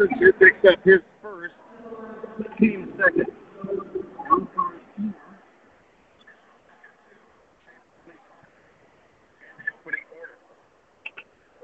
[0.00, 1.54] Harrison picks up his first,
[2.58, 3.26] team second.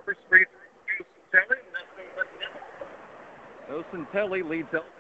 [0.05, 0.45] First free
[1.33, 1.43] throw,
[3.71, 4.93] Nocentelli leads Elkhart.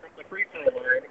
[0.00, 1.02] From the free throw line,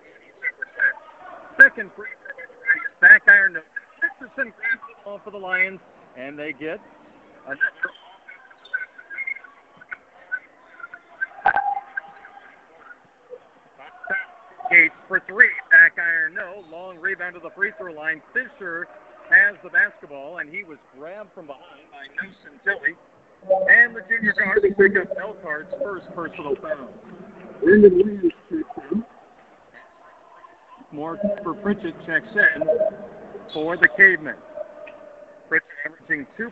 [1.51, 1.61] 82%.
[1.61, 3.57] Second free throw, back iron.
[4.01, 5.81] Richardson grabs the ball for the Lions,
[6.15, 6.79] and they get
[7.45, 7.93] another
[14.73, 15.49] Gates for three.
[15.69, 16.63] Back iron, no.
[16.71, 18.23] Long rebound to the free throw line.
[18.33, 18.87] Fisher
[19.29, 22.95] has the basketball, and he was grabbed from behind by Nocentelli.
[23.69, 26.89] And the junior guard will pick up Elkhart's first personal foul.
[27.61, 29.05] Brendan Williams checks in.
[30.91, 32.63] More for Pritchett checks in
[33.53, 34.37] for the Cavemen.
[35.49, 36.51] Pritchett averaging two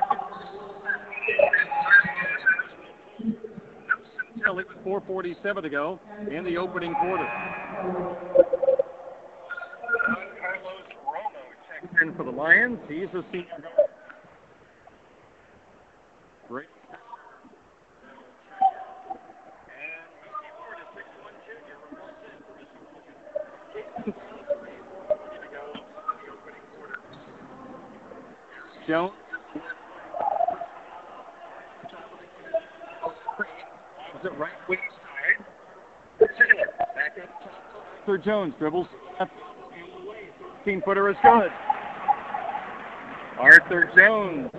[5.11, 5.99] 4.47 to go
[6.31, 7.27] in the opening quarter.
[10.39, 12.79] Carlos Romo checks in for the Lions.
[12.87, 13.89] He's a senior guard.
[16.47, 16.67] Great.
[28.87, 29.13] Jones.
[34.21, 35.45] Is it right wing side?
[36.19, 37.61] Back up top.
[38.10, 38.87] Arthur Jones dribbles.
[40.63, 41.51] 15 footer is good.
[43.39, 44.51] Arthur Jones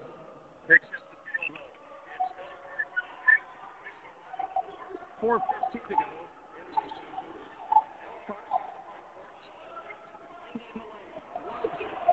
[0.67, 1.59] picks up the field.
[5.21, 5.41] Four
[5.73, 6.01] fifteen to go.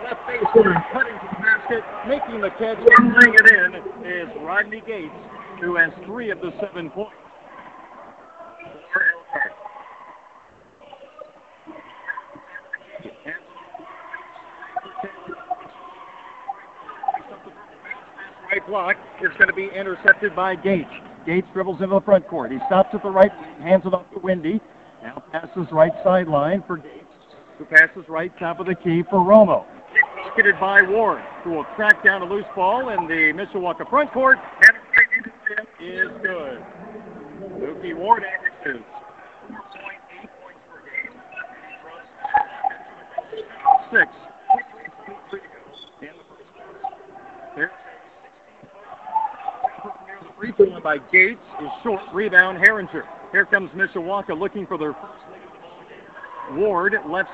[0.03, 4.81] Left baseline cutting to the basket, making the catch and bring it in is Rodney
[4.85, 5.13] Gates,
[5.59, 7.18] who has three of the seven points.
[18.69, 20.89] Block is going to be intercepted by Gates.
[21.25, 22.51] Gates dribbles into the front court.
[22.51, 23.31] He stops at the right,
[23.61, 24.61] hands it off to Wendy.
[25.01, 27.05] Now passes right sideline for Gates,
[27.57, 29.65] who passes right top of the key for Romo.
[30.23, 34.37] Pocketed by Ward, who will track down a loose ball in the Mishawaka front court.
[34.67, 34.77] And
[35.79, 36.63] is good.
[37.57, 38.83] Mookie Ward averages
[39.49, 39.57] 4.8
[40.41, 41.13] points per game.
[43.91, 44.11] Six.
[47.55, 47.71] There's
[50.39, 52.01] free throw line by Gates is short.
[52.11, 53.03] Rebound, Herringer.
[53.31, 54.95] Here comes Mishawaka looking for their.
[56.53, 57.29] Ward left.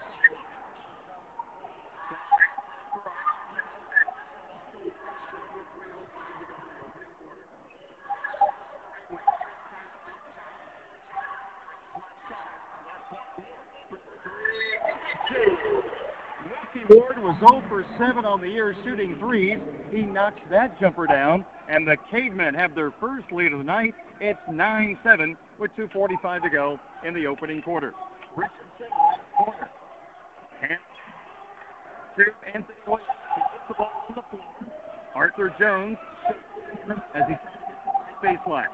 [16.90, 19.60] Ward was 0 for 7 on the year shooting threes.
[19.92, 23.96] He knocks that jumper down, and the Cavemen have their first lead of the night.
[24.20, 27.94] It's 9-7 with 2.45 to go in the opening quarter.
[28.36, 28.90] Richardson,
[29.38, 29.70] corner.
[32.54, 32.66] And
[33.68, 34.56] the ball the floor.
[35.14, 35.98] Arthur Jones
[37.14, 37.36] as he
[38.26, 38.68] baseline.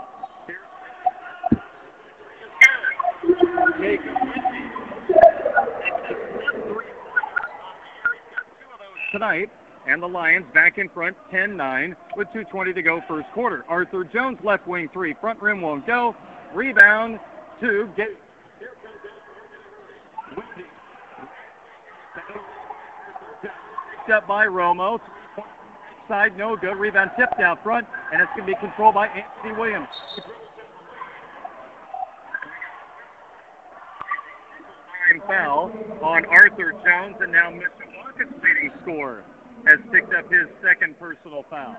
[3.79, 4.01] Jake
[9.11, 9.49] tonight.
[9.91, 13.65] And the Lions back in front, 10-9, with 2.20 to go first quarter.
[13.67, 16.15] Arthur Jones, left wing three, front rim won't go.
[16.55, 17.19] Rebound
[17.59, 18.07] to get.
[24.13, 24.99] up by Romo.
[26.07, 26.77] Side, no good.
[26.77, 29.89] Rebound tipped out front, and it's going to be controlled by Anthony Williams.
[35.27, 35.71] Foul
[36.01, 39.25] on Arthur Jones, and now Mishawaka's leading scorer
[39.65, 41.75] has picked up his second personal foul.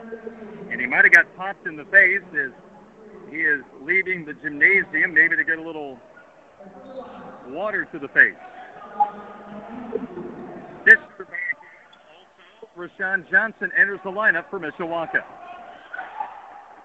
[0.71, 2.53] And he might have got popped in the face as
[3.31, 5.99] he is leaving the gymnasium, maybe to get a little
[7.49, 8.35] water to the face.
[10.85, 10.99] This
[12.77, 15.23] Rashawn Johnson enters the lineup for Mishawaka.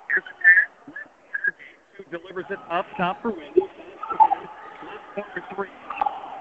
[0.08, 2.12] Here's a pass.
[2.12, 3.62] Delivers it up top for Wendy.
[5.16, 5.70] Corner three.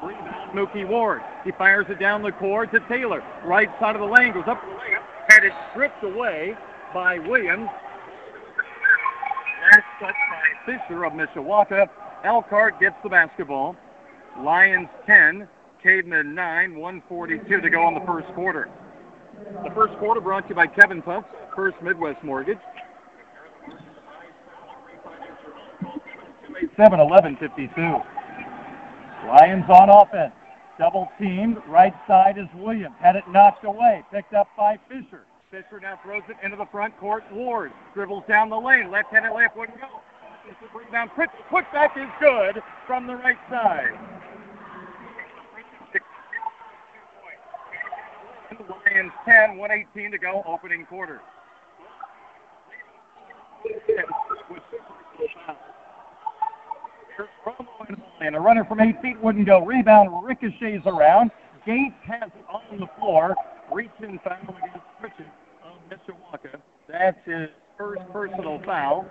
[0.03, 1.23] Rebound, Mookie Ward.
[1.45, 3.23] He fires it down the court to Taylor.
[3.45, 4.63] Right side of the lane goes up.
[5.29, 6.57] Had it stripped away
[6.95, 7.69] by Williams.
[9.73, 11.89] Last touch by Fisher of Mishawaka.
[12.25, 13.77] Elkhart gets the basketball.
[14.41, 15.49] Lions 10,
[15.83, 18.69] Cavemen 9, 142 to go on the first quarter.
[19.65, 22.59] The first quarter brought to you by Kevin Pumps, First Midwest Mortgage.
[26.77, 28.16] 7 11 52.
[29.25, 30.35] Lions on offense.
[30.79, 31.57] Double teamed.
[31.67, 32.95] Right side is Williams.
[33.01, 34.05] Had it knocked away.
[34.13, 35.25] Picked up by Fisher.
[35.51, 37.25] Fisher now throws it into the front court.
[37.33, 38.91] Ward dribbles down the lane.
[38.91, 39.89] Left-handed layup wouldn't go.
[40.75, 41.11] Rebound.
[41.17, 43.99] Put back is good from the right side.
[48.87, 51.21] Lions 10, 118 to go, opening quarter.
[58.21, 59.65] And a runner from eight feet wouldn't go.
[59.65, 61.31] Rebound ricochets around.
[61.65, 63.35] Gates has it on the floor.
[63.73, 65.27] Reach and foul against Pritchett
[65.65, 66.61] oh, of Mishawaka.
[66.89, 69.07] That's his first personal foul.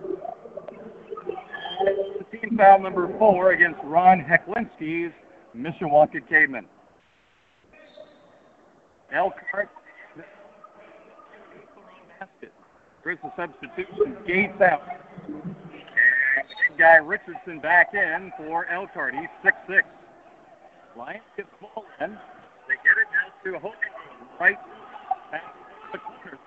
[2.31, 5.13] Team foul number four against Ron Hecklinski's
[5.55, 6.65] Mishawaka Cavemen.
[9.13, 9.69] Elkhart.
[13.03, 14.17] Here's the substitution.
[14.25, 14.81] Gates out.
[16.77, 19.13] Guy Richardson back in for Elkhart.
[19.15, 19.29] He's
[19.69, 19.81] 6'6".
[20.97, 22.11] Lions get the ball in.
[22.67, 23.79] They get it now to Hogan.
[24.39, 24.57] Right
[25.91, 26.39] the corner.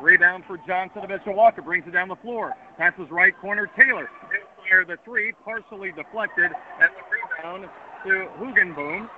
[0.00, 1.64] Rebound for Johnson of Mishawaka.
[1.64, 2.54] Brings it down the floor.
[2.76, 3.68] Passes right corner.
[3.76, 4.08] Taylor.
[4.56, 5.32] Fire the three.
[5.44, 6.50] Partially deflected.
[6.80, 7.02] And the
[7.42, 7.68] rebound
[8.04, 9.08] to Hugenboom.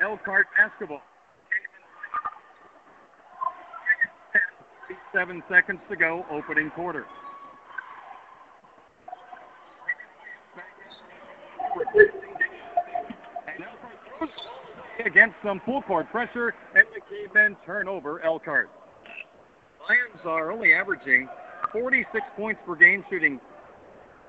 [0.00, 1.00] Elkhart basketball.
[5.12, 7.06] Seven seconds to go, opening quarter.
[15.04, 18.70] Against some full court pressure, and the cavemen turn over Elkhart.
[19.88, 21.28] Lions are only averaging
[21.72, 23.40] 46 points per game, shooting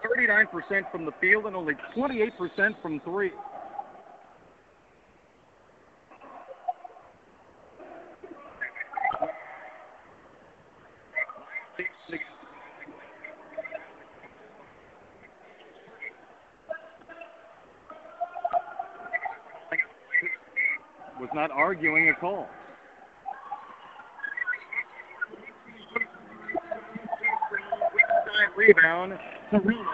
[0.04, 3.32] 39% from the field and only 28% from three.
[21.20, 22.48] Was not arguing a call.
[28.56, 29.18] Rebound
[29.52, 29.86] to.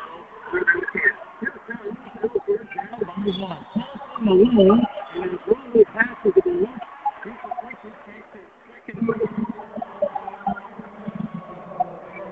[4.21, 4.81] Malone,
[5.15, 6.83] and Romo passes to the left.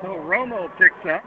[0.02, 1.24] So Romo picks up.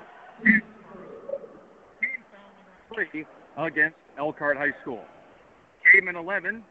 [2.95, 3.97] Three against
[4.33, 5.05] Elkhart High School.
[5.93, 6.65] Caveman 11,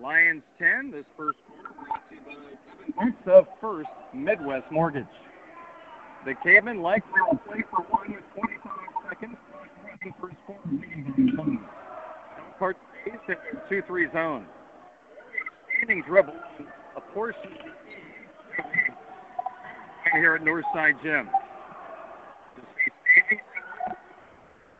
[0.00, 0.90] Lions 10.
[0.90, 5.06] This first quarter brought to you by Kevin of First Midwest Mortgage.
[6.24, 8.72] The Cavemen like to play for one with 25
[9.08, 9.36] seconds.
[10.20, 10.60] First quarter.
[12.54, 13.36] Elkhart stays
[13.70, 14.46] in 2-3 zone.
[15.76, 16.34] Standing dribble,
[16.96, 17.52] a portion
[20.14, 21.28] here at Northside Gym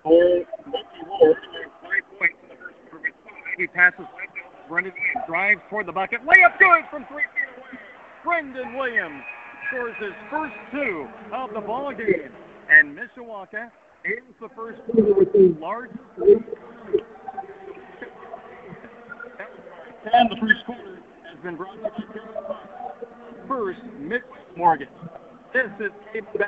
[0.07, 1.37] multi-ward,
[1.83, 3.37] five points in the first quarter.
[3.57, 4.29] He passes right
[4.69, 4.93] Brendan
[5.27, 6.21] drives toward the bucket.
[6.23, 7.81] Layup good from three feet away.
[8.25, 9.23] Brendan Williams
[9.69, 12.33] scores his first two of the ball game.
[12.69, 13.71] And Mishawaka
[14.05, 15.99] ends the first quarter with the largest.
[20.13, 20.99] And the first quarter
[21.29, 22.23] has been brought to you
[23.49, 24.89] First Midwest Mortgage.
[25.53, 26.47] This is Cable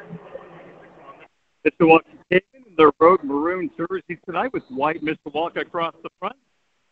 [1.64, 6.36] Mishawaka Cavemen in their road maroon jerseys tonight with white Mishawaka across the front.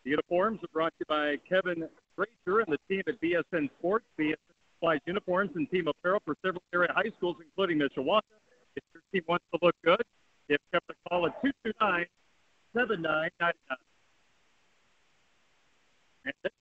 [0.07, 4.05] The uniforms are brought to you by Kevin Fraser and the team at BSN Sports.
[4.17, 4.37] BSN
[4.77, 8.23] supplies uniforms and team apparel for several area high schools, including Mishawaka.
[8.77, 10.01] If your team wants to look good,
[10.49, 12.07] Give Kevin a call at 229
[12.73, 13.53] 7999.
[16.25, 16.53] And then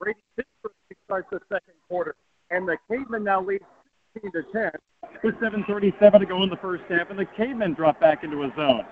[0.00, 0.72] Brady Pittsburgh
[1.04, 2.16] starts the second quarter.
[2.50, 3.60] And the Cavemen now lead
[4.14, 4.70] 16 to 10
[5.22, 8.52] with 7.37 to go in the first half, and the Cavemen drop back into a
[8.56, 8.84] zone.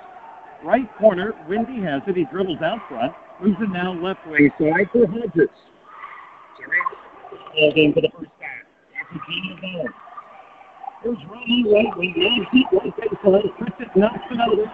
[0.62, 2.16] Right corner, Windy has it.
[2.16, 5.48] He dribbles out front, moves it now left wing side for Hodges.
[7.54, 8.64] Ball game for the first half.
[11.02, 13.96] Here's Romo right wing, long heat right baseline.
[13.96, 14.64] Knocks it out of the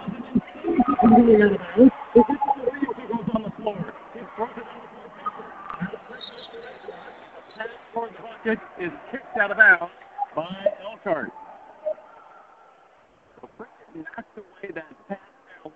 [1.01, 1.91] Coming out of bounds.
[2.13, 3.93] He hits the wheel, he goes on the floor.
[4.13, 5.07] He throws it on the floor.
[7.57, 9.91] Pass toward the bucket is kicked out of bounds
[10.35, 11.31] by Elkhart.
[13.41, 13.49] So
[13.95, 15.30] knocked away that pass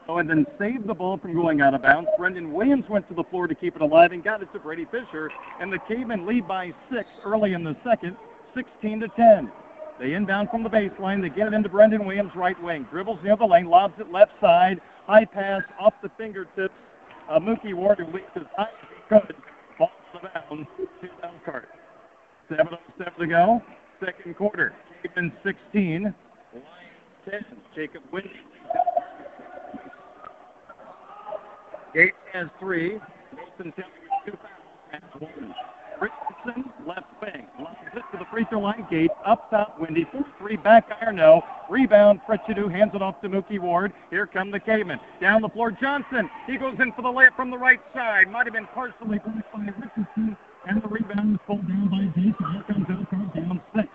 [0.07, 2.09] and then saved the ball from going out of bounds.
[2.17, 4.85] Brendan Williams went to the floor to keep it alive and got it to Brady
[4.85, 8.15] Fisher, and the Cavemen lead by six early in the second,
[8.53, 9.51] 16 to 10.
[9.99, 11.21] They inbound from the baseline.
[11.21, 12.87] They get it into Brendan Williams, right wing.
[12.91, 14.81] Dribbles near the lane, lobs it left side.
[15.07, 16.73] High pass off the fingertips.
[17.29, 19.35] Uh, Mookie Ward, who leads as high as he could,
[19.77, 20.67] falls to bounds
[21.01, 21.69] to Elkhart.
[22.49, 23.63] 7.07 to go.
[24.03, 24.73] Second quarter.
[25.01, 26.03] Cavemen 16.
[26.03, 26.65] Lions
[27.29, 27.45] 10.
[27.73, 28.31] Jacob Windy.
[31.95, 32.99] Gates has three.
[33.57, 33.73] Tilley
[34.25, 35.01] two fouls.
[35.19, 35.55] One.
[36.01, 37.47] Richardson, left wing.
[37.57, 38.85] Lines it to the free throw line.
[38.91, 39.79] Gates up top.
[39.79, 40.05] Windy.
[40.41, 41.15] 4-3 back iron.
[41.15, 41.41] No.
[41.69, 42.19] Rebound.
[42.25, 43.93] Pritchett hands it off to Mookie Ward.
[44.09, 44.99] Here come the Cavemen.
[45.21, 45.71] Down the floor.
[45.71, 46.29] Johnson.
[46.47, 48.27] He goes in for the layup from the right side.
[48.29, 50.35] Might have been partially blocked by Richardson.
[50.67, 52.35] And the rebound is pulled down by Jason.
[52.51, 53.87] Here comes Elkhart down six.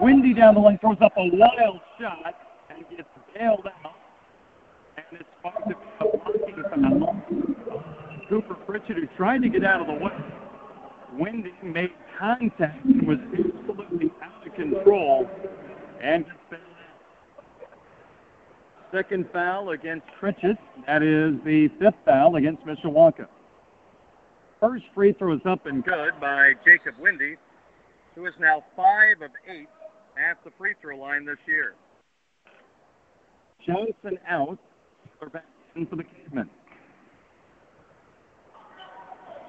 [0.00, 2.34] Windy down the lane throws up a wild shot
[2.68, 3.94] and gets bailed out.
[4.96, 7.13] And it's supposed to be a blocking foul.
[8.34, 10.10] Cooper Pritchett, who tried to get out of the way.
[11.12, 15.30] Windy made contact and was absolutely out of control
[16.02, 16.24] and.
[18.90, 20.56] Second foul against Pritchett.
[20.88, 23.28] That is the fifth foul against Mishawaka.
[24.58, 27.36] First free throw is up and good by Jacob Windy,
[28.16, 29.68] who is now five of eight
[30.16, 31.74] at the free throw line this year.
[33.64, 34.58] Johnson out.
[35.20, 36.50] We're back in for the Cavemen.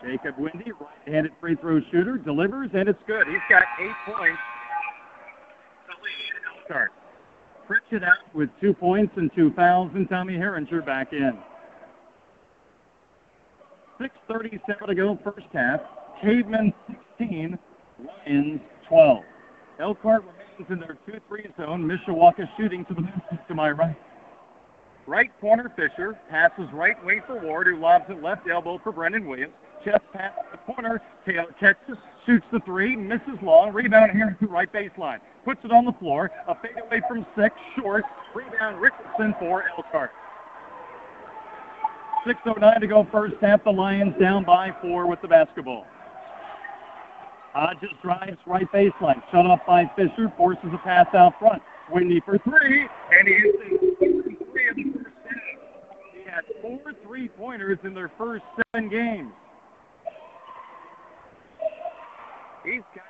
[0.05, 3.27] Jacob Windy, right-handed free throw shooter, delivers, and it's good.
[3.27, 4.39] He's got eight points.
[5.87, 6.91] The Elkhart.
[7.65, 11.37] Pritchett out with two points and two fouls, and Tommy Herringer back in.
[13.99, 15.79] 6.37 to go, first half.
[16.21, 16.73] Cavemen
[17.17, 17.57] 16,
[18.27, 19.23] Lions 12.
[19.79, 21.83] Elkhart remains in their 2-3 zone.
[21.83, 23.01] Mishawaka shooting to the
[23.47, 23.97] to my right.
[25.07, 29.27] Right corner Fisher passes right wing for Ward, who lobs it left elbow for Brendan
[29.27, 29.53] Williams.
[29.85, 30.99] Chest pass to the corner.
[31.27, 33.71] Taylor catches, shoots the three, misses long.
[33.71, 35.19] Rebound here to right baseline.
[35.45, 36.31] Puts it on the floor.
[36.47, 38.03] A fadeaway from six, short.
[38.33, 40.11] Rebound Richardson for Elkhart.
[42.25, 43.63] 6.09 to go first half.
[43.63, 45.85] The Lions down by four with the basketball.
[47.53, 49.21] Hodges drives right baseline.
[49.31, 50.33] Shut off by Fisher.
[50.35, 51.61] Forces a pass out front.
[51.91, 52.87] Windy for three.
[53.11, 53.97] And he hits it
[54.51, 55.37] three in the first half.
[56.11, 59.31] He had four three-pointers in their first seven games.
[62.65, 63.05] He's got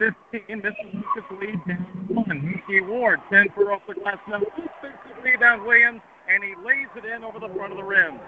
[0.00, 0.56] 11 to 15.
[0.58, 2.44] Mississippi's lead down one.
[2.44, 4.16] Mickey Ward, 10 for off the glass.
[4.28, 6.00] Now, defensive rebound Williams,
[6.32, 8.18] and he lays it in over the front of the rim.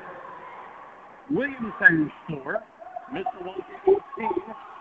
[1.31, 2.63] Williams has four.
[3.13, 4.29] Mishawaka 18.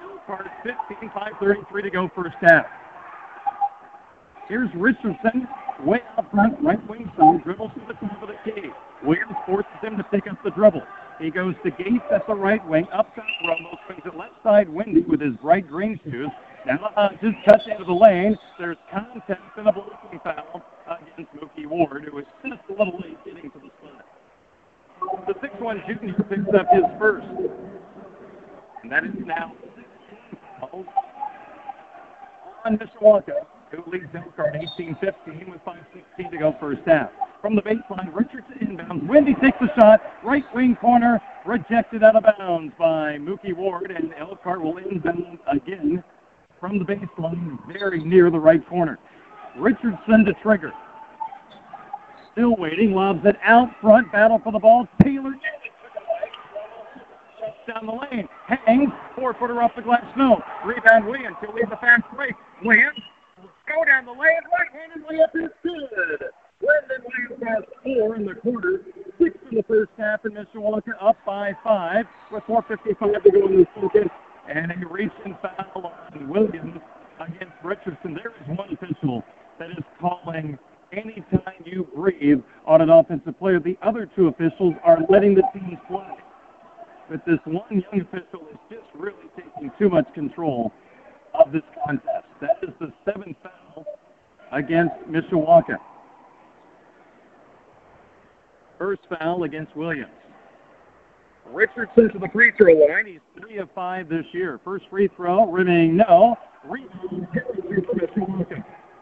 [0.04, 0.48] Elkhart
[0.90, 1.10] 15.
[1.10, 2.66] 5.33 to go first half.
[4.48, 5.48] Here's Richardson,
[5.84, 8.70] way out front, right wing side, dribbles to the top of the key.
[9.04, 10.84] Williams forces him to pick up the dribble.
[11.20, 14.70] He goes to Gates at the right wing, up top Romo, swings it left side
[14.70, 16.30] Windy with his bright green shoes.
[16.68, 18.38] Now uh, Hodges cuts into the lane.
[18.60, 23.18] There's contact and a blocking foul against Mookie Ward, who is just a little late
[23.26, 24.06] getting to the spot.
[25.28, 27.28] The 6'1 junior picks up his first.
[28.84, 29.86] And that is now 16
[30.60, 30.86] fouls
[32.64, 37.10] on Mishawaka who leads Elkhart 18-15 with 5.16 to go first half.
[37.42, 39.08] From the baseline, Richardson inbounds.
[39.08, 40.02] Windy takes a shot.
[40.24, 46.04] Right wing corner, rejected out of bounds by Mookie Ward, and Elkhart will inbound again
[46.60, 48.98] from the baseline, very near the right corner.
[49.58, 50.72] Richardson to trigger.
[52.32, 54.88] Still waiting, lobs it out front, battle for the ball.
[55.04, 55.34] Taylor
[57.68, 58.28] down the lane.
[58.48, 60.42] Hangs, four-footer off the glass, no.
[60.66, 61.36] Rebound Williams.
[61.42, 62.36] He'll lead the fast break.
[62.64, 63.00] Williams
[63.96, 66.30] down the lane, right-handed layup is good.
[66.60, 68.82] Brendan Williams has four in the quarter,
[69.22, 73.60] six in the first half, and Mishawaka up by five with 4.55 to go in
[73.60, 74.10] the second.
[74.50, 76.78] And a recent foul on Williams
[77.20, 78.16] against Richardson.
[78.16, 79.24] There is one official
[79.60, 80.60] that is calling
[80.92, 81.64] any time
[81.96, 83.60] breathe on an offensive player.
[83.60, 86.18] The other two officials are letting the teams play.
[87.10, 90.74] But this one young official is just really taking too much control
[91.34, 92.28] of this contest.
[92.42, 93.52] That is the seventh foul
[94.56, 95.78] against Mishawaka.
[98.80, 100.12] First foul against Williams.
[101.52, 103.06] Richardson to the free throw line.
[103.06, 104.60] He's three of five this year.
[104.64, 106.36] First free throw, rimming no.
[106.64, 107.28] Rebound,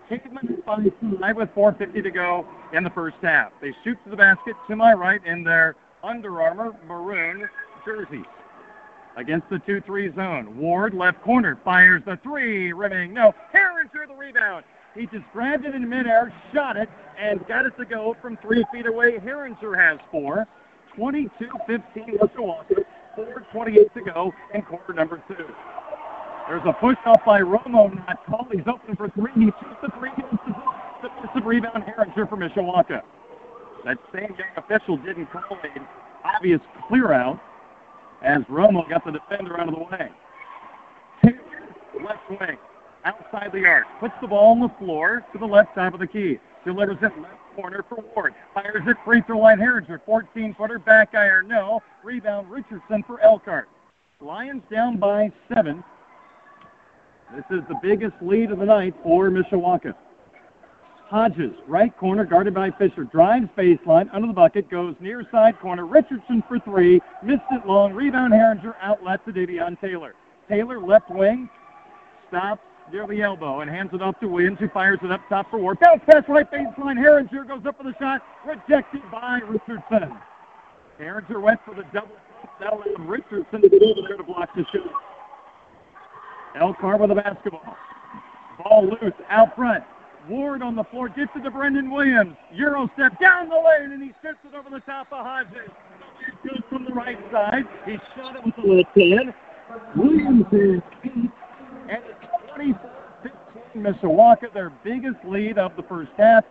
[0.09, 0.83] Hickman by
[1.21, 3.53] five with 4.50 to go in the first half.
[3.61, 7.47] They shoot to the basket to my right in their Under Armour maroon
[7.85, 8.25] jerseys.
[9.15, 10.57] Against the 2-3 zone.
[10.57, 13.33] Ward, left corner, fires the three, rimming no.
[13.53, 14.65] Herringer the rebound.
[14.95, 18.63] He just grabbed it in midair, shot it, and got it to go from three
[18.71, 19.17] feet away.
[19.17, 20.45] Herringer has four.
[20.97, 21.29] 22-15
[22.21, 22.85] Mishawaka.
[23.17, 25.45] 4.28 to go in quarter number two.
[26.47, 28.47] There's a push off by Romo, not called.
[28.51, 29.31] He's open for three.
[29.35, 30.09] He shoots the three.
[30.17, 30.29] Gets
[31.01, 31.83] the defensive rebound.
[31.83, 33.01] Herringer for Mishawaka.
[33.85, 35.87] That same young official didn't call an
[36.23, 37.39] obvious clear out
[38.23, 40.09] as Romo got the defender out of the way.
[42.03, 42.57] Left wing,
[43.05, 46.07] outside the arc, puts the ball on the floor to the left side of the
[46.07, 46.39] key.
[46.65, 48.33] Delivers it left corner for Ward.
[48.53, 50.01] Fires it free throw line Herringer.
[50.05, 51.81] 14 footer back iron no.
[52.03, 53.69] Rebound Richardson for Elkhart.
[54.19, 55.83] Lions down by seven.
[57.35, 59.95] This is the biggest lead of the night for Mishawaka.
[61.07, 63.03] Hodges, right corner, guarded by Fisher.
[63.03, 65.85] Drives baseline, under the bucket, goes near side corner.
[65.85, 67.01] Richardson for three.
[67.21, 67.93] Missed it long.
[67.93, 70.15] Rebound Herringer, outlet to Davion Taylor.
[70.49, 71.49] Taylor, left wing,
[72.29, 72.61] stops
[72.93, 75.57] near the elbow and hands it off to Williams, who fires it up top for
[75.57, 75.79] Ward.
[75.79, 76.95] Bounce pass right baseline.
[76.95, 78.21] Herringer goes up for the shot.
[78.45, 80.15] Rejected by Richardson.
[80.99, 82.15] Herringer went for the double.
[82.59, 84.93] That allowed Richardson to there to block the shot.
[86.55, 87.75] Elkhart with the basketball.
[88.63, 89.83] Ball loose out front.
[90.29, 92.35] Ward on the floor gets it to Brendan Williams.
[92.53, 95.69] Euro step down the lane and he sets it over the top of Hodges.
[96.47, 97.63] Goes from the right side.
[97.85, 99.33] He shot it with the left hand.
[99.95, 100.81] Williams is
[101.89, 102.25] and it's
[103.75, 106.43] 24-15 Mishawaka, their biggest lead of the first half.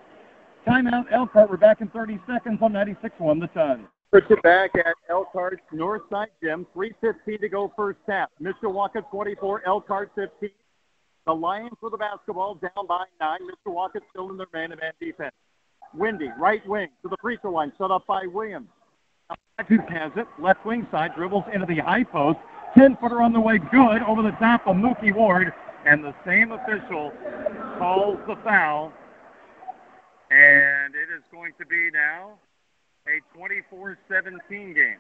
[0.67, 1.51] Timeout Elkhart.
[1.51, 3.87] We're back in 30 seconds on 96-1 the ton.
[4.13, 6.67] It back at Elkhart's north side gym.
[6.77, 8.29] 3.15 to go first half.
[8.41, 10.51] Mishawaka 24, Elkhart 15.
[11.27, 13.39] The Lions with the basketball down by nine.
[13.41, 15.35] Mishawaka still in their man-to-man defense.
[15.95, 18.69] Windy, right wing to the free throw line, set up by Williams.
[19.69, 20.27] Duke has it.
[20.39, 22.39] Left wing side dribbles into the high post.
[22.77, 25.53] 10 footer on the way, good over the top of Mookie Ward.
[25.85, 27.13] And the same official
[27.79, 28.93] calls the foul.
[30.31, 32.39] And it is going to be now
[33.07, 34.97] a 24-17 game.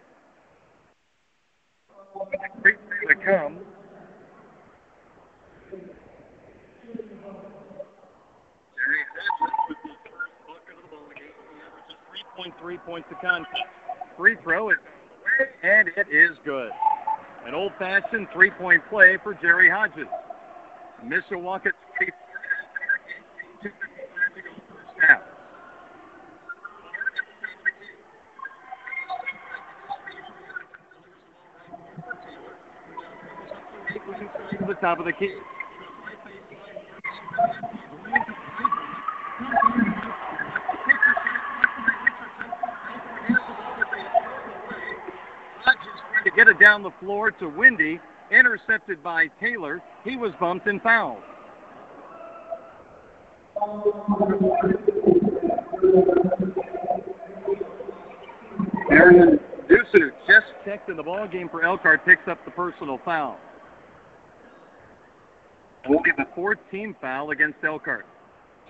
[3.08, 3.58] To come.
[8.76, 11.32] Jerry Hodges with the first bucket of the ball game.
[11.48, 11.96] He averages
[12.60, 13.70] 3.3 points to contest.
[14.16, 14.78] Free throw is
[15.62, 16.70] and it is good.
[17.46, 20.06] An old-fashioned three-point play for Jerry Hodges.
[21.04, 23.70] Mishawaka 24
[24.34, 25.22] to go first half.
[34.58, 35.34] to the top of the key.
[46.24, 47.98] to get it down the floor to Windy,
[48.30, 49.82] intercepted by Taylor.
[50.04, 51.22] He was bumped and fouled.
[59.68, 63.38] Dusu just checked in the ball game for Elkhart, picks up the personal foul.
[65.88, 68.06] We'll give a 14 foul against Elkhart.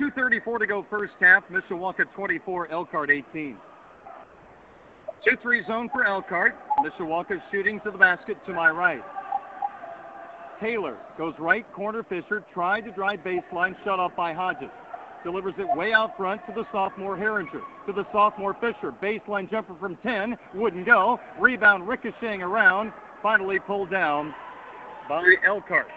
[0.01, 1.45] 2.34 to go first half.
[1.51, 3.57] Mishawaka 24, Elkhart 18.
[5.27, 6.57] 2-3 zone for Elkhart.
[6.85, 9.03] Mishawaka shooting to the basket to my right.
[10.62, 12.05] Taylor goes right corner.
[12.05, 14.70] Fisher tried to drive baseline, shut off by Hodges.
[15.25, 17.61] Delivers it way out front to the sophomore Herringer.
[17.87, 18.92] To the sophomore Fisher.
[19.03, 20.37] Baseline jumper from 10.
[20.55, 21.18] Wouldn't go.
[21.38, 22.92] Rebound ricocheting around.
[23.22, 24.35] Finally pulled down
[25.09, 25.88] by Elkhart.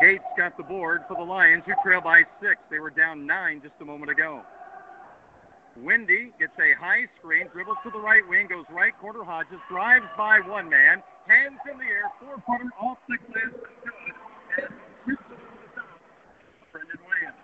[0.00, 2.60] Gates got the board for the Lions, who trail by six.
[2.70, 4.42] They were down nine just a moment ago.
[5.82, 9.24] Windy gets a high screen, dribbles to the right wing, goes right corner.
[9.24, 13.54] Hodges drives by one man, hands in the air, four footer off the good.
[16.72, 17.36] Brendan Williams.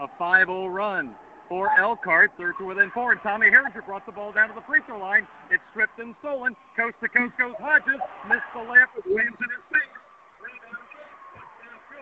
[0.00, 1.14] A 5-0 run
[1.48, 3.12] for Elkhart, third to within four.
[3.12, 5.28] And Tommy Herringer brought the ball down to the free throw line.
[5.50, 6.56] It's stripped and stolen.
[6.76, 8.00] Coast to coast goes Hodges.
[8.28, 9.94] Missed the layup with Williams in his face.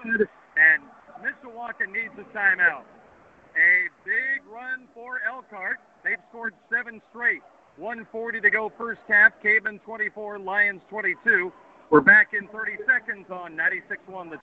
[0.02, 0.28] Good.
[0.56, 0.82] And
[1.22, 2.84] Mishawaka needs a timeout.
[3.56, 5.78] A big run for Elkhart.
[6.04, 7.42] They've scored seven straight.
[7.76, 9.32] 140 to go first half.
[9.42, 11.52] Caveman 24, Lions 22.
[11.90, 14.38] We're back in 30 seconds on 96-1.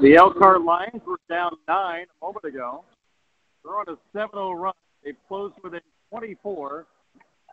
[0.00, 2.84] The, Elkhart Lions were down nine a moment ago.
[3.64, 4.74] They're on a 7-0 run.
[5.04, 6.86] They've closed within 24.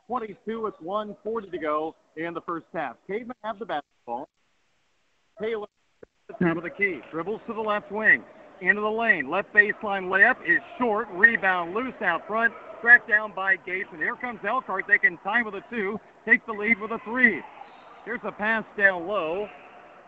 [0.07, 2.95] 22 with 140 to go in the first half.
[3.07, 4.29] Caveman have the basketball.
[5.41, 5.67] Taylor
[6.27, 6.99] the top of the key.
[7.11, 8.23] Dribbles to the left wing.
[8.59, 9.29] Into the lane.
[9.29, 11.07] Left baseline layup is short.
[11.11, 12.53] Rebound loose out front.
[12.81, 13.89] Tracked down by Gates.
[13.91, 14.85] And here comes Elkhart.
[14.87, 15.99] They can tie with a two.
[16.25, 17.41] Take the lead with a three.
[18.05, 19.47] Here's a pass down low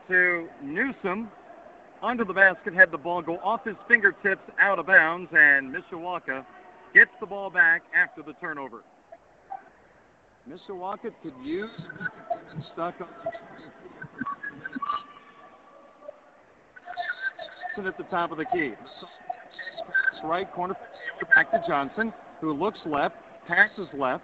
[0.08, 1.30] to Newsom.
[2.02, 6.46] Under the basket, had the ball go off his fingertips out of bounds, and Mishawaka
[6.94, 8.84] gets the ball back after the turnover.
[10.50, 11.70] Mishawaka could use
[12.74, 12.96] stuck
[17.86, 18.74] at the top of the key.
[20.24, 20.76] Right corner
[21.34, 23.16] back to Johnson, who looks left,
[23.48, 24.24] passes left.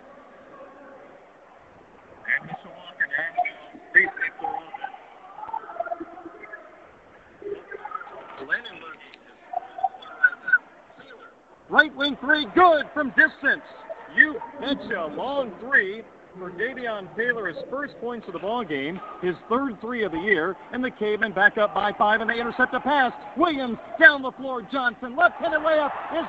[11.70, 13.64] Right wing three, good from distance.
[14.16, 16.04] You betcha, long three
[16.38, 20.20] for Davion Taylor, his first points of the ball game, his third three of the
[20.20, 23.14] year, and the Cavemen back up by five, and they intercept a pass.
[23.38, 24.62] Williams down the floor.
[24.62, 26.26] Johnson left-handed layup is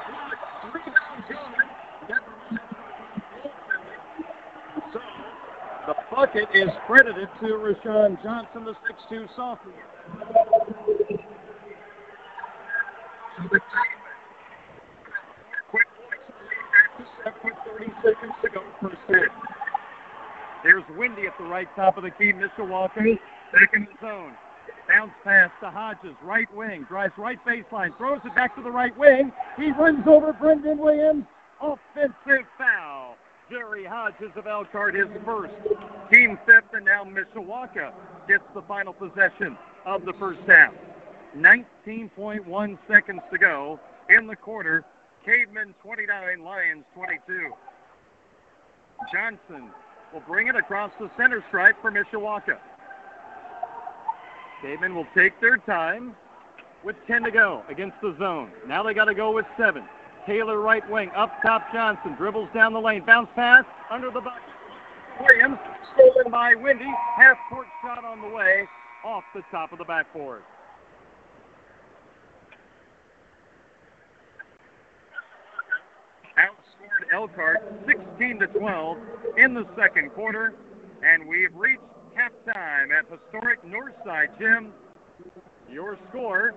[4.93, 5.01] so
[5.87, 8.75] the bucket is credited to Rashawn Johnson, the
[9.11, 9.75] 6'2 sophomore.
[15.71, 15.87] Quick,
[17.41, 19.57] quick 30 seconds to go first half.
[20.67, 22.35] There's Wendy at the right top of the key.
[22.35, 23.19] Mishawaka
[23.51, 24.35] back in the zone.
[24.89, 28.97] Bounce pass to Hodges, right wing, drives right baseline, throws it back to the right
[28.99, 29.33] wing.
[29.57, 31.25] He runs over Brendan Williams.
[31.63, 33.17] Offensive foul.
[33.51, 35.55] Jerry Hodges of Elkhart his first.
[36.13, 37.95] Team fifth, and now Mishawaka
[38.29, 40.75] gets the final possession of the first half.
[41.35, 44.85] 19.1 seconds to go in the quarter.
[45.25, 47.51] Cavemen 29, Lions 22.
[49.13, 49.71] Johnson
[50.13, 52.59] will bring it across the center stripe for Mishawaka.
[54.63, 56.17] Cavemen will take their time
[56.85, 58.51] with 10 to go against the zone.
[58.67, 59.85] Now they got to go with seven.
[60.27, 64.43] Taylor right wing, up top Johnson, dribbles down the lane, bounce pass, under the bucket.
[65.21, 65.59] Williams,
[65.95, 68.67] stolen by Wendy, half court shot on the way,
[69.05, 70.43] off the top of the backboard.
[76.37, 78.99] outscored Elkhart 16 to 12
[79.37, 80.55] in the second quarter,
[81.03, 81.83] and we've reached
[82.17, 84.73] halftime at historic Northside Gym.
[85.69, 86.55] Your score: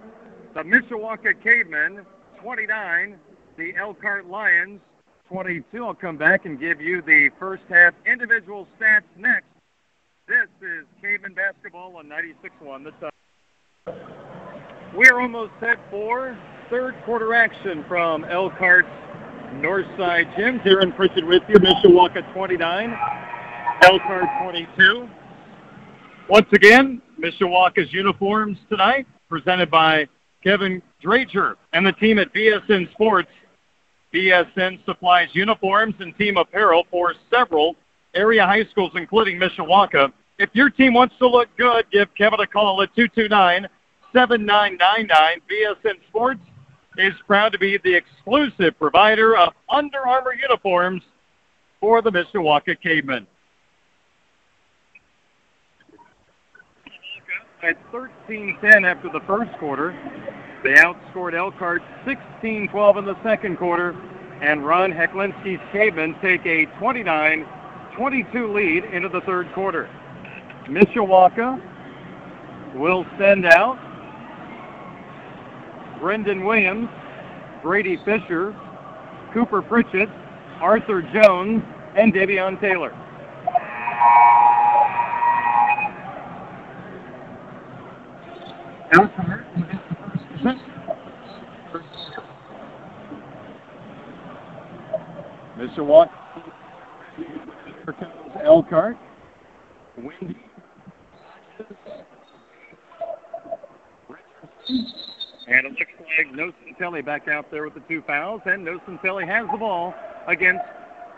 [0.54, 2.06] the Mishawaka Cavemen
[2.40, 3.18] 29,
[3.58, 4.80] the Elkhart Lions
[5.30, 5.84] 22.
[5.84, 9.48] I'll come back and give you the first half individual stats next.
[10.28, 12.92] This is Caveman basketball on 96-1.
[13.00, 13.10] The.
[14.94, 16.38] We're almost set for
[16.70, 18.88] third quarter action from Elkhart's
[19.56, 20.60] Northside Gym.
[20.60, 21.56] Darren Pritchett with you.
[21.56, 22.98] Mishawaka 29,
[23.84, 25.10] Elkhart 22.
[26.30, 30.08] Once again, Mishawaka's uniforms tonight presented by
[30.44, 33.30] Kevin Drager and the team at BSN Sports.
[34.14, 37.76] BSN supplies uniforms and team apparel for several
[38.14, 40.12] area high schools, including Mishawaka.
[40.40, 43.68] If your team wants to look good, give Kevin a call at 229
[44.14, 46.40] 7999 BSN Sports
[47.00, 51.02] is proud to be the exclusive provider of Under Armour uniforms
[51.80, 53.26] for the Mishawaka Cavemen.
[57.64, 59.92] At 13-10 after the first quarter,
[60.64, 63.92] they outscored Elkhart 16-12 in the second quarter,
[64.42, 69.90] and Ron Heklinski's Cavemen take a 29-22 lead into the third quarter.
[70.68, 71.62] Mishawaka
[72.76, 73.78] will send out
[76.00, 76.90] Brendan Williams,
[77.62, 78.56] Brady Fisher,
[79.34, 80.10] Cooper Pritchett,
[80.62, 81.62] Arthur Jones,
[81.96, 82.96] and Davion Taylor.
[95.58, 95.86] Mr.
[95.86, 96.10] Watt,
[98.44, 98.98] Elkhart,
[99.98, 100.38] Wendy,
[105.50, 105.66] And
[106.34, 109.94] looks like back out there with the two fouls, and Nocentelli has the ball
[110.28, 110.64] against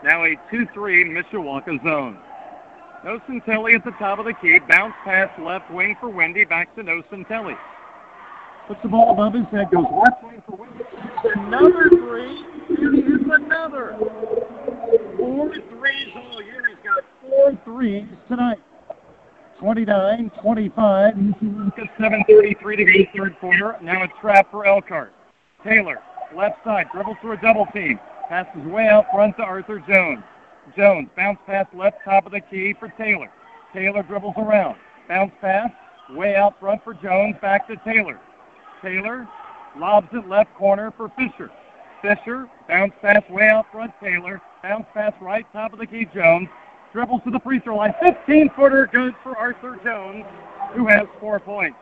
[0.04, 2.18] now a 2-3 Mishawaka zone.
[3.04, 6.82] Nocentelli at the top of the key, bounce pass left wing for Wendy, back to
[6.82, 7.56] Nocentelli.
[8.68, 10.84] Puts the ball above his head, goes left wing for Wendy.
[11.34, 13.96] another three, and he hits another.
[15.16, 16.64] Four threes all year.
[16.68, 18.60] He's got four threes tonight.
[19.62, 21.14] 29 25.
[21.14, 23.76] 7.33 to go, third quarter.
[23.80, 25.14] Now a trap for Elkhart.
[25.62, 26.02] Taylor,
[26.36, 28.00] left side, dribbles through a double team.
[28.28, 30.24] Passes way out front to Arthur Jones.
[30.76, 33.30] Jones, bounce pass left top of the key for Taylor.
[33.72, 34.74] Taylor dribbles around.
[35.08, 35.70] Bounce pass,
[36.10, 38.18] way out front for Jones, back to Taylor.
[38.82, 39.28] Taylor
[39.78, 41.52] lobs it left corner for Fisher.
[42.02, 44.42] Fisher, bounce pass way out front, Taylor.
[44.64, 46.48] Bounce pass right top of the key, Jones.
[46.92, 47.94] Dribbles to the free throw line.
[48.02, 50.24] 15 footer, good for Arthur Jones,
[50.74, 51.78] who has four points.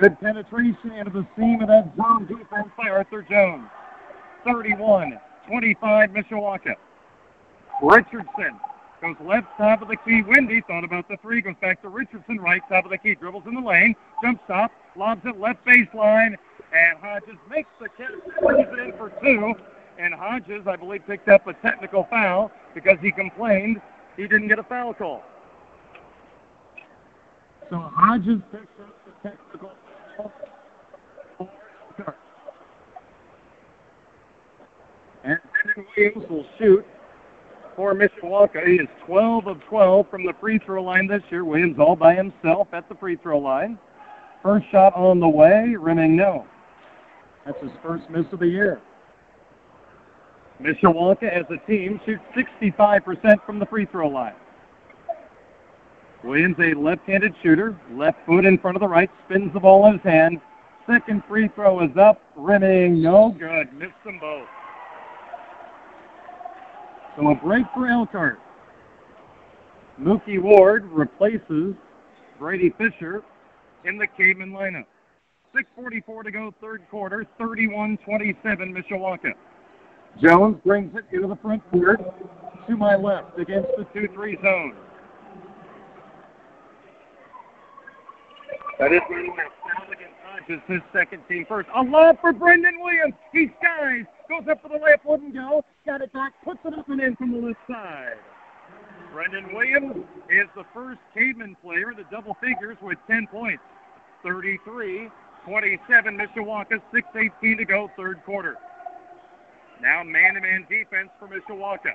[0.00, 3.68] Good penetration into the seam of that zone defense by Arthur Jones.
[4.44, 6.74] 31 25 Mishawaka.
[7.82, 8.58] Richardson
[9.00, 10.22] goes left top of the key.
[10.22, 11.40] Wendy thought about the three.
[11.40, 13.14] Goes back to Richardson, right top of the key.
[13.14, 13.94] Dribbles in the lane.
[14.22, 14.72] Jump stop.
[14.96, 16.36] Lobs it left baseline.
[16.72, 18.12] And Hodges makes the catch.
[18.40, 19.54] Brings it in for two.
[19.98, 23.80] And Hodges, I believe, picked up a technical foul because he complained
[24.16, 25.22] he didn't get a foul call.
[27.70, 29.72] So Hodges picks up the technical
[30.16, 30.32] foul.
[35.24, 36.84] And Brendan Williams will shoot
[37.76, 38.66] for Mishawaka.
[38.66, 41.44] He is 12 of 12 from the free throw line this year.
[41.44, 43.78] Williams all by himself at the free throw line.
[44.42, 46.46] First shot on the way, rimming no.
[47.46, 48.80] That's his first miss of the year.
[50.62, 54.34] Mishawaka as a team shoots 65% from the free throw line.
[56.22, 59.94] Williams, a left-handed shooter, left foot in front of the right, spins the ball in
[59.94, 60.40] his hand.
[60.86, 63.72] Second free throw is up, rimming no good.
[63.72, 64.46] Missed them both.
[67.16, 68.40] So a break for Elkhart.
[70.00, 71.74] Mookie Ward replaces
[72.38, 73.22] Brady Fisher
[73.84, 74.86] in the Caveman lineup.
[75.54, 77.98] 6.44 to go, third quarter, 31-27
[78.46, 79.32] Mishawaka.
[80.20, 82.00] Jones brings it into the front court
[82.68, 84.76] to my left against the 2-3 zone.
[88.78, 91.68] That is going to foul against Hodges, his second team first.
[91.74, 93.14] A lob for Brendan Williams.
[93.32, 95.64] He skies, goes up for the layup, wouldn't go.
[95.86, 98.16] Got it back, puts it up and in from the left side.
[99.12, 103.62] Brendan Williams is the first caveman player the double figures with 10 points.
[104.22, 105.10] 33
[105.44, 108.56] 27 Mishawaka, 6.18 to go, third quarter.
[109.82, 111.94] Now man to man defense for Mishawaka.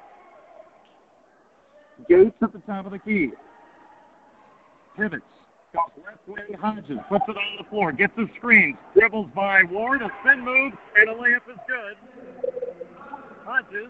[2.09, 3.31] Gates at the top of the key.
[4.97, 5.23] Pivots.
[5.73, 6.99] Left wing Hodges.
[7.07, 7.93] Puts it on the floor.
[7.93, 8.77] Gets the screen.
[8.93, 10.01] Dribbles by Ward.
[10.01, 10.73] A spin move.
[10.97, 11.95] And a layup is good.
[13.45, 13.89] Hodges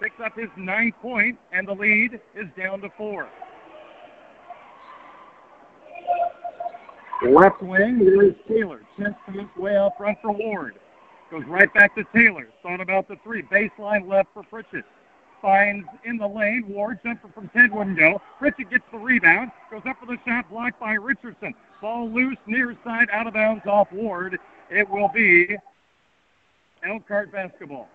[0.00, 3.28] picks up his ninth point, and the lead is down to four.
[7.30, 8.82] Left wing, is Taylor.
[8.98, 10.74] Chest pass way out front for Ward.
[11.32, 12.46] Goes right back to Taylor.
[12.62, 13.42] Thought about the three.
[13.44, 14.84] Baseline left for Pritchett.
[15.40, 16.64] Finds in the lane.
[16.68, 18.20] Ward jumper from Ted wouldn't go.
[18.38, 19.50] Pritchett gets the rebound.
[19.70, 21.54] Goes up for the shot blocked by Richardson.
[21.80, 24.38] Ball loose near side out of bounds off Ward.
[24.70, 25.56] It will be
[26.86, 27.88] Elkhart basketball.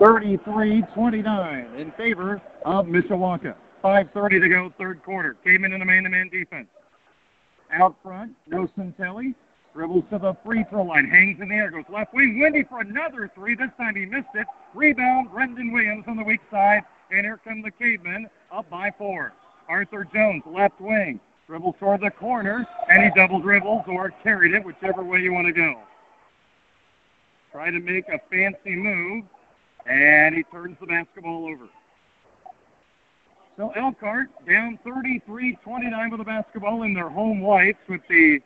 [0.00, 3.54] 33-29 in favor of Mishawaka.
[3.84, 5.36] 5.30 to go, third quarter.
[5.44, 6.68] Came in in a man-to-man defense.
[7.70, 9.34] Out front, no Telly.
[9.74, 11.08] Dribbles to the free throw line.
[11.08, 11.70] Hangs in the air.
[11.70, 12.38] Goes left wing.
[12.38, 13.56] Wendy for another three.
[13.56, 14.46] This time he missed it.
[14.72, 16.82] Rebound, Brendan Williams on the weak side.
[17.10, 19.32] And here come the Cavemen up by four.
[19.68, 21.18] Arthur Jones, left wing.
[21.48, 22.66] Dribbles toward the corner.
[22.88, 25.80] And he double dribbles or carried it, whichever way you want to go.
[27.50, 29.24] Try to make a fancy move.
[29.86, 31.68] And he turns the basketball over.
[33.56, 38.40] So Elkhart down 33-29 with the basketball in their home whites with the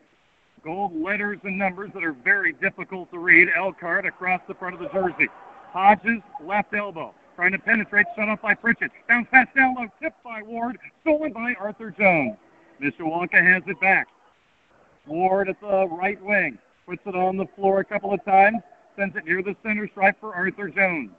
[0.63, 3.49] gold letters and numbers that are very difficult to read.
[3.57, 5.29] Elkhart across the front of the jersey.
[5.73, 7.15] Hodges, left elbow.
[7.37, 8.91] Trying to penetrate, shut off by Pritchett.
[9.09, 12.37] Bounce pass down low, tipped by Ward, stolen by Arthur Jones.
[12.81, 14.09] Mishawaka has it back.
[15.07, 16.59] Ward at the right wing.
[16.87, 18.59] Puts it on the floor a couple of times.
[18.97, 21.11] Sends it near the center stripe for Arthur Jones.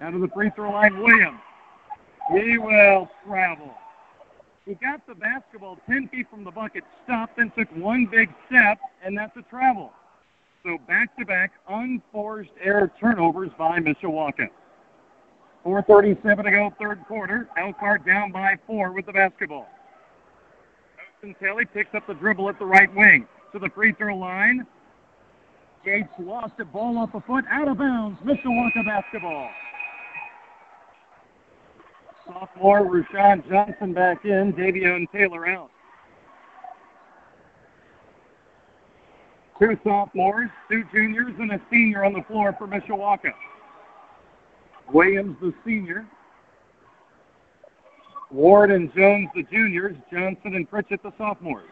[0.00, 1.40] Down to the free throw line, Williams.
[2.32, 3.74] He will travel.
[4.66, 8.78] He got the basketball 10 feet from the bucket, stopped, and took one big step,
[9.04, 9.92] and that's a travel.
[10.62, 14.48] So back-to-back unforced error turnovers by Mishawaka.
[15.66, 17.48] 4.37 to go, third quarter.
[17.56, 19.68] Elkhart down by four with the basketball.
[21.16, 24.66] Austin Kelly picks up the dribble at the right wing to the free throw line.
[25.84, 28.20] Gates lost it, ball off the foot, out of bounds.
[28.22, 29.50] Mishawaka basketball.
[32.26, 35.70] Sophomore Rashawn Johnson back in, Davion Taylor out.
[39.58, 43.32] Two sophomores, two juniors, and a senior on the floor for Mishawaka.
[44.92, 46.06] Williams, the senior.
[48.30, 49.96] Ward and Jones, the juniors.
[50.10, 51.68] Johnson and Pritchett, the sophomores.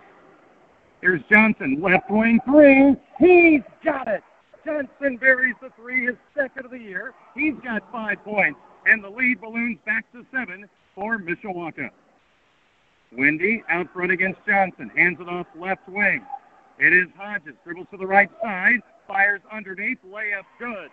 [1.00, 2.94] Here's Johnson, left wing three.
[3.18, 4.22] He's got it.
[4.64, 7.14] Johnson buries the three, his second of the year.
[7.34, 11.90] He's got five points, and the lead balloons back to seven for Mishawaka.
[13.12, 16.24] Wendy out front against Johnson, hands it off left wing.
[16.78, 20.90] It is Hodges, dribbles to the right side, fires underneath, layup good.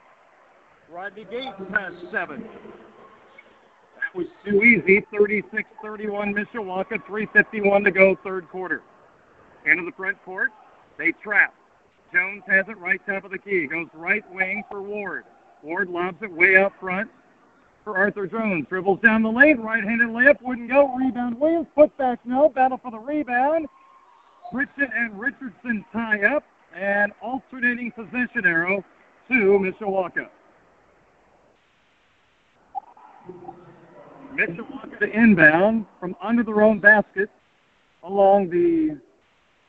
[0.92, 2.42] Rodney Gates has seven.
[2.42, 5.06] That was too easy.
[5.14, 8.82] 36-31 Mishawaka, 3.51 to go, third quarter.
[9.66, 10.52] Into the front court,
[10.98, 11.54] they trap.
[12.14, 13.68] Jones has it right top of the key.
[13.68, 15.26] Goes right wing for Ward.
[15.62, 17.10] Ward lobs it way up front
[17.88, 18.66] for Arthur Jones.
[18.68, 19.62] Dribbles down the lane.
[19.62, 20.94] Right-handed layup wouldn't go.
[20.94, 21.68] Rebound Williams.
[21.74, 22.50] Put back no.
[22.50, 23.68] Battle for the rebound.
[24.52, 26.44] Pritchett and Richardson tie up.
[26.76, 28.84] And alternating possession arrow
[29.30, 30.28] to Mishawaka.
[34.34, 37.30] Mishawaka to inbound from under their own basket
[38.04, 39.00] along the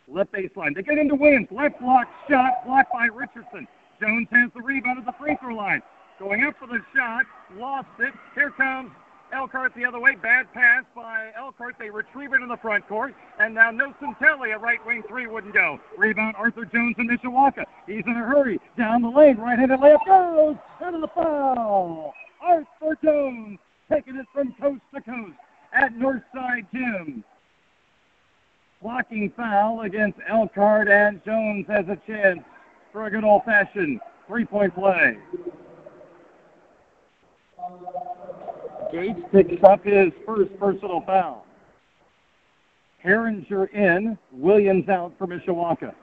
[0.09, 0.74] left baseline.
[0.74, 1.46] They get into Williams.
[1.52, 3.68] Left block shot blocked by Richardson.
[4.00, 5.83] Jones has the rebound at the free throw line.
[6.18, 7.26] Going up for the shot,
[7.57, 8.12] lost it.
[8.35, 8.90] Here comes
[9.33, 10.16] Elkhart the other way.
[10.16, 11.76] Bad pass by Elkhart.
[11.78, 13.14] They retrieve it in the front court.
[13.38, 15.78] And now Nocentelli, a right wing three wouldn't go.
[15.96, 17.64] Rebound Arthur Jones in Mishawaka.
[17.87, 18.59] He's in a hurry.
[18.76, 19.37] Down the lane.
[19.37, 20.57] Right handed layup goes.
[20.85, 22.14] Into the foul.
[22.42, 23.59] Arthur Jones
[23.90, 25.37] taking it from coast to coast
[25.72, 27.22] at Northside Gym.
[28.83, 32.40] Blocking foul against Elkhart, and Jones has a chance
[32.92, 35.18] for a good old fashioned three point play.
[38.92, 41.44] Gates picks up his first personal foul.
[43.04, 45.94] Herringer in, Williams out for Mishawaka.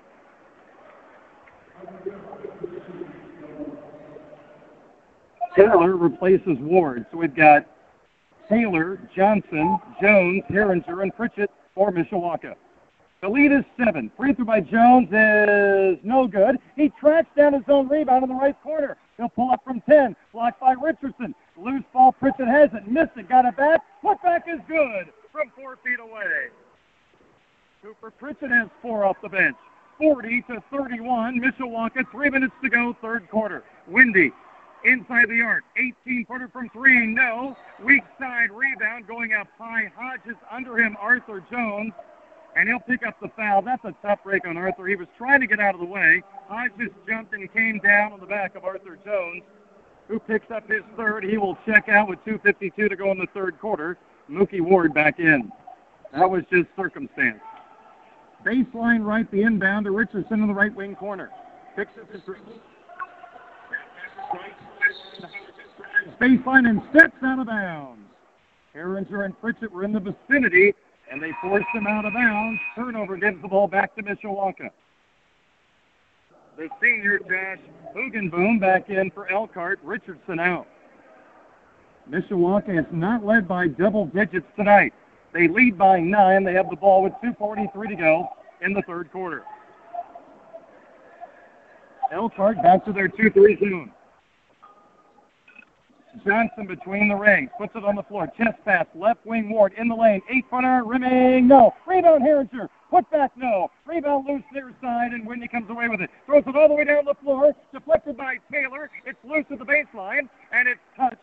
[5.55, 7.05] Taylor replaces Ward.
[7.11, 7.65] So we've got
[8.49, 12.55] Taylor, Johnson, Jones, Herringer, and Pritchett for Mishawaka.
[13.21, 14.11] The lead is seven.
[14.15, 16.57] Free throw by Jones is no good.
[16.75, 18.97] He tracks down his own rebound in the right corner.
[19.17, 20.15] He'll pull up from 10.
[20.33, 21.33] Blocked by Richardson.
[21.57, 22.11] Loose ball.
[22.11, 22.87] Pritchett has it.
[22.87, 23.29] Missed it.
[23.29, 23.81] Got it back.
[24.01, 26.49] Put back is good from four feet away.
[27.81, 29.55] Cooper Pritchett has four off the bench.
[29.99, 31.39] 40 to 31.
[31.39, 32.09] Mishawaka.
[32.11, 32.95] Three minutes to go.
[33.01, 33.63] Third quarter.
[33.87, 34.31] Windy
[34.83, 35.63] inside the arc.
[35.77, 37.07] 18 footer from three.
[37.07, 37.55] No.
[37.83, 39.91] Weak side rebound going up high.
[39.95, 40.97] Hodges under him.
[40.99, 41.93] Arthur Jones
[42.55, 43.61] and he'll pick up the foul.
[43.61, 44.87] That's a tough break on Arthur.
[44.87, 46.23] He was trying to get out of the way.
[46.49, 49.43] I just jumped and came down on the back of Arthur Jones,
[50.07, 51.23] who picks up his third.
[51.25, 53.97] He will check out with 2.52 to go in the third quarter.
[54.29, 55.51] Mookie Ward back in.
[56.13, 57.41] That was just circumstance.
[58.45, 61.29] Baseline right, the inbound to Richardson in the right wing corner.
[61.75, 62.21] Picks up his
[66.21, 68.01] baseline and steps out of bounds.
[68.73, 70.73] Herringer and Pritchett were in the vicinity
[71.11, 72.59] and they force him out of bounds.
[72.75, 74.69] Turnover gives the ball back to Mishawaka.
[76.57, 77.59] The senior Josh
[77.95, 79.79] Hugenboom back in for Elkhart.
[79.83, 80.67] Richardson out.
[82.09, 84.93] Mishawaka is not led by double digits tonight.
[85.33, 86.43] They lead by nine.
[86.43, 88.29] They have the ball with 2.43 to go
[88.61, 89.43] in the third quarter.
[92.11, 93.91] Elkhart back to their 2-3 zone.
[96.23, 98.27] Johnson between the rings, puts it on the floor.
[98.37, 100.21] Chest pass, left wing Ward in the lane.
[100.29, 101.73] Eight footer, rimming, no.
[101.85, 103.69] Rebound Herringer, put back, no.
[103.85, 106.09] Rebound loose near side, and Whitney comes away with it.
[106.25, 108.89] Throws it all the way down the floor, deflected by Taylor.
[109.05, 111.17] It's loose at the baseline, and it's touched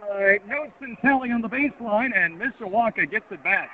[0.00, 3.70] by Nocentelli on the baseline, and Mishawaka gets it back.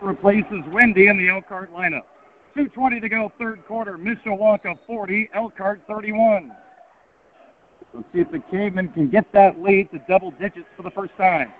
[0.00, 2.04] replaces Wendy in the Elkhart lineup.
[2.56, 3.96] 2.20 to go, third quarter.
[3.98, 6.52] Mishawaka 40, Elkhart 31.
[7.92, 11.16] Let's see if the Cavemen can get that lead to double digits for the first
[11.16, 11.52] time.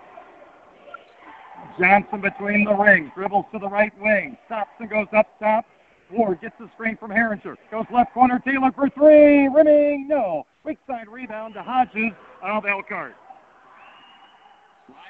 [1.78, 5.64] Johnson between the rings, dribbles to the right wing, stops and goes up top.
[6.10, 7.56] Ward gets the screen from Herringer.
[7.70, 9.48] Goes left corner, Taylor for three.
[9.48, 10.44] Rimming, no.
[10.64, 12.12] Weak side rebound to Hodges
[12.42, 13.14] of Elkhart.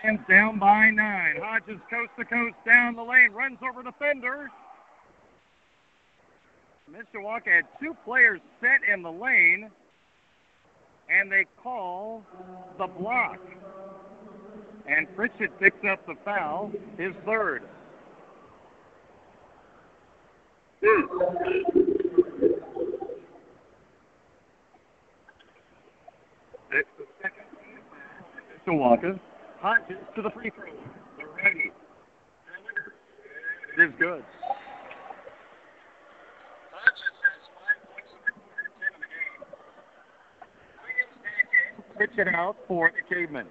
[0.04, 1.36] Lions down by nine.
[1.42, 4.50] Hodges coast to coast down the lane, runs over defender,
[6.90, 9.70] Mishawaka had two players set in the lane,
[11.08, 12.24] and they call
[12.78, 13.38] the block.
[14.86, 17.62] And Pritchett picks up the foul, his third.
[26.72, 27.44] It's the second
[28.66, 29.20] Mishawaka.
[29.60, 30.72] Hodges to the free throw.
[31.18, 31.70] They're ready.
[33.78, 34.24] is good.
[42.00, 43.44] Pitch it out for the Cavemen.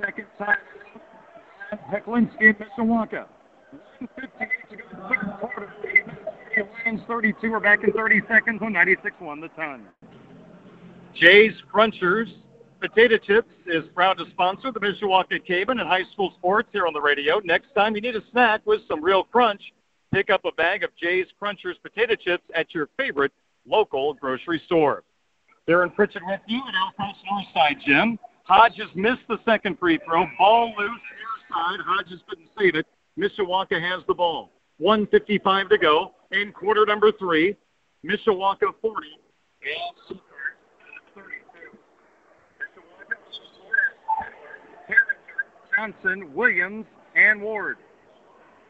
[0.00, 0.58] Second time.
[1.92, 3.26] Hecklinski, Mishawaka.
[3.98, 5.72] 158 to go third quarter.
[6.84, 9.88] Lions 32 are back in 30 seconds on 96-1 the ton.
[11.16, 12.28] Jay's Crunchers
[12.80, 16.92] Potato Chips is proud to sponsor the Mishawaka Cavemen and high school sports here on
[16.92, 17.40] the radio.
[17.44, 19.60] Next time you need a snack with some real crunch,
[20.12, 23.32] pick up a bag of Jay's Crunchers Potato Chips at your favorite
[23.66, 25.02] local grocery store.
[25.68, 28.18] Darren Pritchett with you at El Northside Gym.
[28.44, 30.24] Hodges missed the second free throw.
[30.38, 31.80] Ball loose, near side.
[31.84, 32.86] Hodges couldn't save it.
[33.18, 34.52] Mishawaka has the ball.
[34.78, 37.56] 155 to go in quarter number three.
[38.06, 39.08] Mishawaka 40.
[45.78, 47.76] Johnson, Williams, and Ward.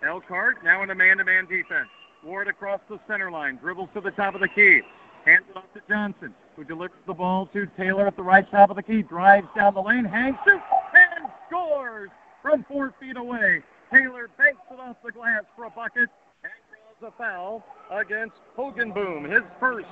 [0.07, 1.89] Elkhart now in a man-to-man defense.
[2.23, 4.83] Ward across the center line, dribbles to the top of the key,
[5.25, 8.69] hands it off to Johnson, who delivers the ball to Taylor at the right top
[8.69, 10.61] of the key, drives down the lane, hangs it,
[10.93, 12.11] and scores
[12.43, 13.63] from four feet away.
[13.91, 16.11] Taylor banks it off the glass for a bucket
[16.43, 16.53] and
[17.01, 19.89] draws a foul against Hugenboom, his first,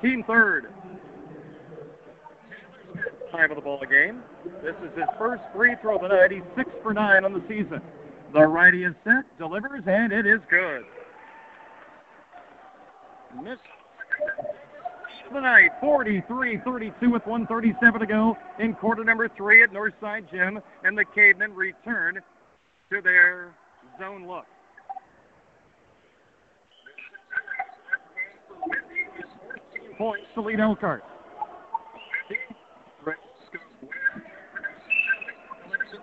[0.00, 0.72] team third.
[3.34, 4.22] Time of the ball game.
[4.62, 6.30] This is his first free throw of the night.
[6.30, 7.80] He's six for nine on the season.
[8.32, 10.84] The righty is set, delivers, and it is good.
[13.42, 13.58] Miss
[15.32, 20.96] the night, 43-32 with 137 to go in quarter number three at Northside Gym, and
[20.96, 22.20] the Cavemen return
[22.90, 23.52] to their
[23.98, 24.46] zone look.
[29.98, 31.02] Points to lead Elkhart.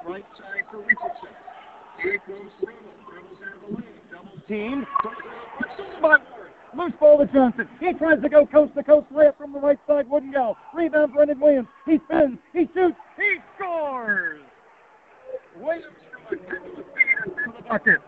[0.05, 1.29] Right side for Richardson.
[2.01, 3.85] Here goes Dribbles out of the lane.
[4.11, 4.85] Double team.
[6.75, 7.67] Loose ball to Johnson.
[7.79, 10.09] He tries to go coast to coast layup from the right side.
[10.09, 10.57] Wouldn't go.
[10.73, 11.67] Rebound Brendan Williams.
[11.85, 12.39] He spins.
[12.53, 12.97] He shoots.
[13.17, 14.41] He scores.
[15.57, 15.95] Williams
[16.29, 18.01] for the bucket.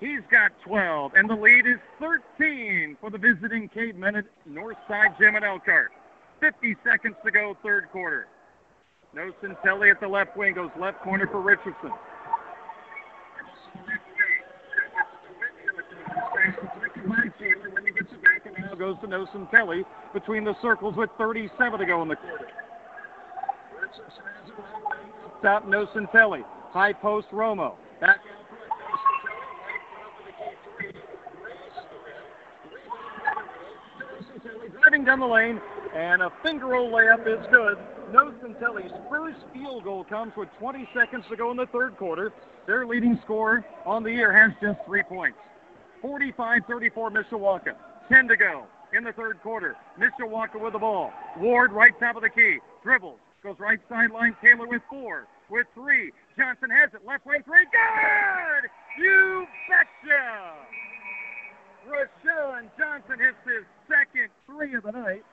[0.00, 5.34] He's got 12, and the lead is 13 for the visiting Cavemen at Northside Gym
[5.36, 5.92] at Elkhart.
[6.40, 8.26] 50 seconds to go, third quarter.
[9.14, 11.92] Nocentelli at the left wing goes left corner for Richardson.
[18.58, 22.48] Now goes to Nocentelli between the circles with 37 to go in the quarter.
[25.38, 26.42] Stop Nocentelli.
[26.70, 27.74] High post Romo.
[28.00, 28.18] Back
[34.80, 35.60] driving down the lane,
[35.94, 37.78] and a finger roll layup is good.
[38.14, 42.32] Nocentelli's first field goal comes with 20 seconds to go in the third quarter.
[42.64, 45.36] Their leading scorer on the year has just three points.
[46.00, 47.74] 45-34 Mishawaka.
[48.08, 49.74] 10 to go in the third quarter.
[49.98, 51.12] Mishawaka with the ball.
[51.38, 52.58] Ward right top of the key.
[52.84, 53.18] Dribbles.
[53.42, 54.36] Goes right sideline.
[54.40, 55.26] Taylor with four.
[55.50, 56.12] With three.
[56.38, 57.04] Johnson has it.
[57.04, 57.64] Left wing three.
[57.64, 58.70] Good!
[58.96, 60.54] You betcha!
[61.88, 65.24] Rashawn Johnson hits his second three of the night.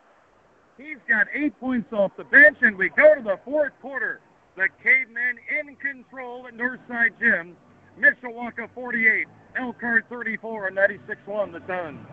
[0.81, 4.19] He's got eight points off the bench, and we go to the fourth quarter.
[4.55, 7.55] The Cavemen in control at Northside Gym.
[7.99, 9.27] Mishawaka 48,
[9.57, 12.05] Elkhart 34, and 96-1 the ton.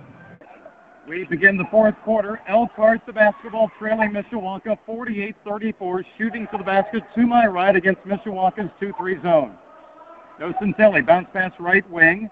[1.09, 2.41] We begin the fourth quarter.
[2.47, 8.71] Elkhart, the basketball, trailing Mishawaka 48-34, shooting to the basket to my right against Mishawaka's
[8.81, 9.57] 2-3 zone.
[10.39, 12.29] Nocentelli bounce pass right wing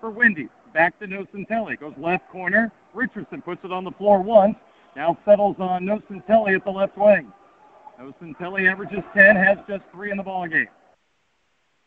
[0.00, 0.48] for Wendy.
[0.72, 1.80] Back to Nocentelli.
[1.80, 2.70] Goes left corner.
[2.94, 4.56] Richardson puts it on the floor once.
[4.96, 7.32] Now settles on Nocentelli at the left wing.
[8.00, 10.68] Nocentelli averages 10, has just three in the ball game.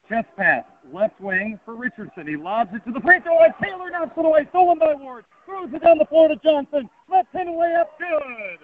[0.08, 2.28] Chest pass, left wing for Richardson.
[2.28, 3.54] He lobs it to the free throw line.
[3.62, 4.45] Taylor knocks it away.
[4.49, 5.26] Stolen by Ward.
[5.45, 6.89] Throws it down the floor to Johnson.
[7.10, 7.97] Left hand away up.
[7.97, 8.60] Good.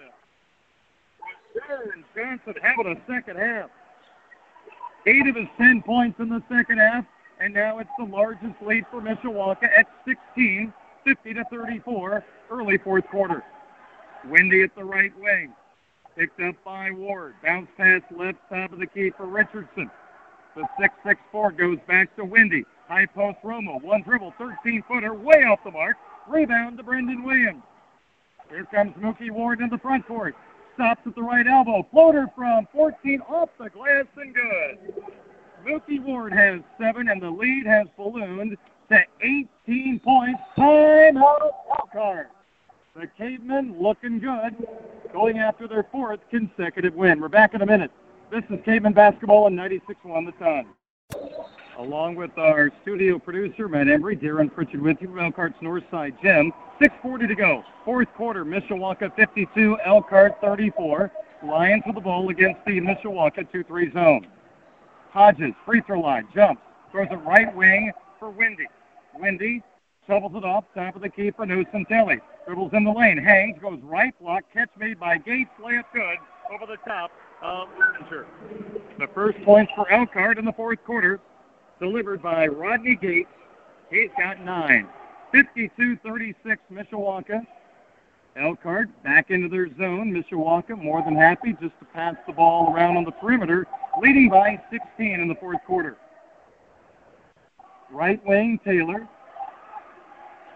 [1.66, 3.70] Sharon Johnson having a second half.
[5.06, 7.04] Eight of his 10 points in the second half.
[7.40, 10.72] And now it's the largest lead for Mishawaka at 16,
[11.04, 13.42] 50 to 34, early fourth quarter.
[14.26, 15.52] Wendy at the right wing.
[16.16, 17.34] Picked up by Ward.
[17.42, 19.90] Bounce pass left top of the key for Richardson.
[20.56, 20.68] The
[21.32, 22.64] 6-6-4 goes back to Windy.
[22.88, 23.80] High post Romo.
[23.82, 25.96] One dribble, 13 footer, way off the mark.
[26.28, 27.62] Rebound to Brendan Williams.
[28.48, 30.34] Here comes Mookie Ward in the front court.
[30.74, 31.86] Stops at the right elbow.
[31.92, 34.94] Floater from 14 off the glass and good.
[35.64, 38.56] Mookie Ward has seven, and the lead has ballooned
[38.90, 40.40] to 18 points.
[40.56, 42.30] Time out Elkhart.
[43.00, 44.54] The Cavemen looking good,
[45.10, 47.18] going after their fourth consecutive win.
[47.18, 47.90] We're back in a minute.
[48.30, 50.66] This is Caveman Basketball on 96.1 The Ton.
[51.78, 56.52] Along with our studio producer, Matt Embry, Darren Pritchard with you Elkhart's Northside Gym.
[56.78, 57.64] 6.40 to go.
[57.86, 61.10] Fourth quarter, Mishawaka 52, Elkhart 34.
[61.42, 64.26] Lions with the ball against the Mishawaka 2-3 zone.
[65.08, 66.60] Hodges, free throw line, jumps,
[66.92, 68.66] throws it right wing for Wendy.
[69.18, 69.62] Wendy
[70.10, 72.18] shovels it off, top of the key for Telly.
[72.44, 76.16] Dribbles in the lane, hangs, goes right block, catch made by Gates, layup good,
[76.52, 78.26] over the top of Winter.
[78.98, 81.20] The first points for Elkhart in the fourth quarter,
[81.78, 83.30] delivered by Rodney Gates.
[83.88, 84.88] He's got nine.
[85.32, 86.34] 52-36
[86.72, 87.46] Mishawaka.
[88.36, 90.12] Elkhart back into their zone.
[90.12, 93.64] Mishawaka more than happy just to pass the ball around on the perimeter,
[94.00, 95.96] leading by 16 in the fourth quarter.
[97.92, 99.08] Right wing, Taylor.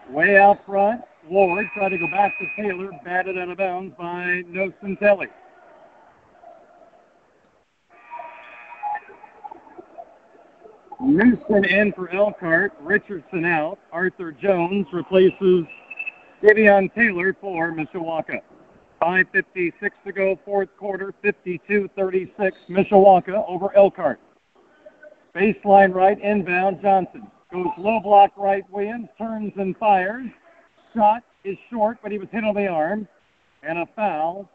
[0.09, 4.43] Way out front, Ward tried to go back to Taylor, batted out of bounds by
[4.47, 5.27] Nocentelli.
[11.01, 13.79] Newson in for Elkhart, Richardson out.
[13.91, 15.65] Arthur Jones replaces
[16.41, 18.41] Davion Taylor for Mishawaka.
[19.01, 19.73] 5.56
[20.05, 24.19] to go, fourth quarter, 52-36, Mishawaka over Elkhart.
[25.35, 27.29] Baseline right, inbound, Johnson.
[27.55, 30.27] Goes low block right, Williams, turns and fires.
[30.93, 33.07] Shot is short, but he was hit on the arm.
[33.63, 34.49] And a foul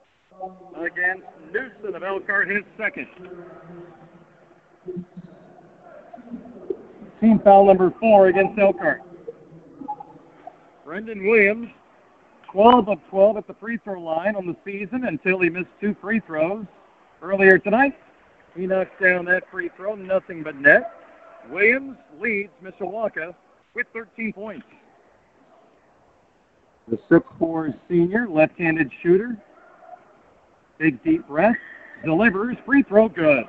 [0.78, 3.08] against Newson of Elkhart, his second.
[7.22, 9.00] Team foul number four against Elkhart.
[10.84, 11.70] Brendan Williams
[12.52, 15.96] 12 of 12 at the free throw line on the season until he missed two
[16.02, 16.66] free throws
[17.22, 17.98] earlier tonight.
[18.54, 20.99] He knocks down that free throw, nothing but net.
[21.50, 23.34] Williams leads Mishawaka
[23.74, 24.66] with 13 points.
[26.88, 29.36] The 6'4 senior, left-handed shooter.
[30.78, 31.56] Big deep breath.
[32.04, 32.56] Delivers.
[32.64, 33.44] Free throw good.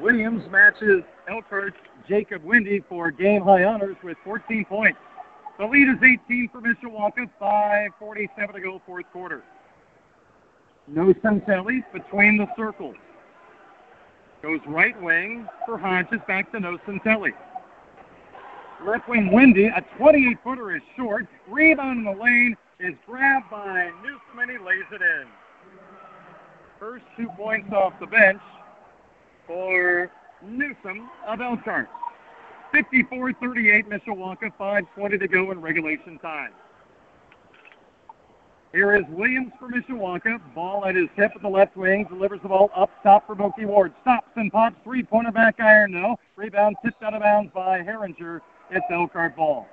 [0.00, 1.74] Williams matches Elkhart
[2.08, 4.98] Jacob Windy for game high honors with 14 points.
[5.58, 9.42] The lead is 18 for Mishawaka, 5.47 to go, fourth quarter.
[10.90, 12.96] Nocentelli between the circles.
[14.42, 17.32] Goes right wing for Hodges, back to Nocentelli.
[18.86, 21.26] Left wing Wendy, a 28 footer is short.
[21.46, 25.26] Rebound in the lane is grabbed by Newsom and he lays it in.
[26.78, 28.40] First two points off the bench
[29.46, 30.10] for
[30.42, 31.88] Newsom of Elkhart.
[32.74, 36.52] 54-38 Mishawaka, 5.20 to go in regulation time.
[38.72, 40.40] Here is Williams for Mishawaka.
[40.54, 42.06] Ball at his hip at the left wing.
[42.08, 43.92] Delivers the ball up top for Mookie Ward.
[44.02, 44.76] Stops and pops.
[44.84, 46.16] Three-pointer back iron, no.
[46.36, 48.40] Rebound tipped out of bounds by Herringer.
[48.70, 49.66] It's Elkhart ball.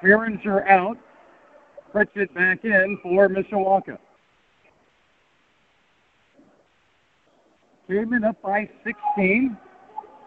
[0.00, 0.98] Herringer out.
[1.90, 3.98] Pritchett back in for Mishawaka.
[7.88, 9.56] Caveman up by 16.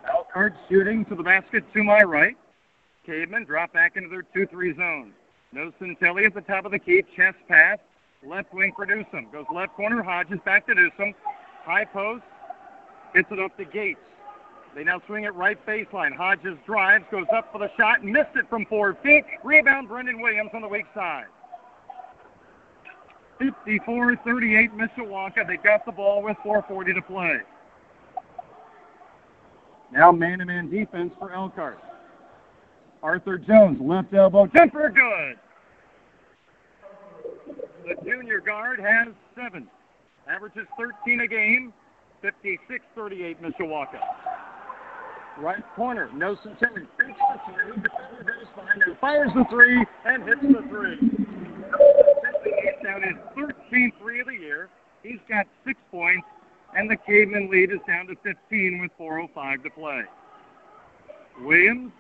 [0.06, 2.36] Elkhart shooting to the basket to my right.
[3.06, 5.14] Caveman drop back into their 2-3 zone.
[5.54, 7.04] Nocentelli at the top of the key.
[7.16, 7.78] Chest pass.
[8.26, 9.28] Left wing for Newsom.
[9.32, 10.02] Goes left corner.
[10.02, 11.14] Hodges back to Newsom.
[11.64, 12.24] High post.
[13.14, 14.00] Gets it up to Gates.
[14.76, 16.16] They now swing it right baseline.
[16.16, 19.24] Hodges drives, goes up for the shot, missed it from four feet.
[19.44, 21.26] Rebound, Brendan Williams on the weak side.
[23.40, 25.48] 54-38 Mishawaka.
[25.48, 27.38] They got the ball with 4.40 to play.
[29.92, 31.80] Now man-to-man defense for Elkhart.
[33.04, 35.38] Arthur Jones, left elbow, jumper, good.
[37.84, 39.68] The junior guard has seven.
[40.28, 41.74] Averages 13 a game.
[42.24, 44.00] 56-38 Mishawaka.
[45.38, 46.36] Right corner, no.
[46.36, 46.54] Fakes
[48.86, 50.98] the fires the three, and hits the three.
[52.84, 54.70] Down his 13th three of the year.
[55.02, 56.26] He's got six points,
[56.76, 60.04] and the Caveman lead is down to 15 with 4.05 to play.
[61.42, 61.92] Williams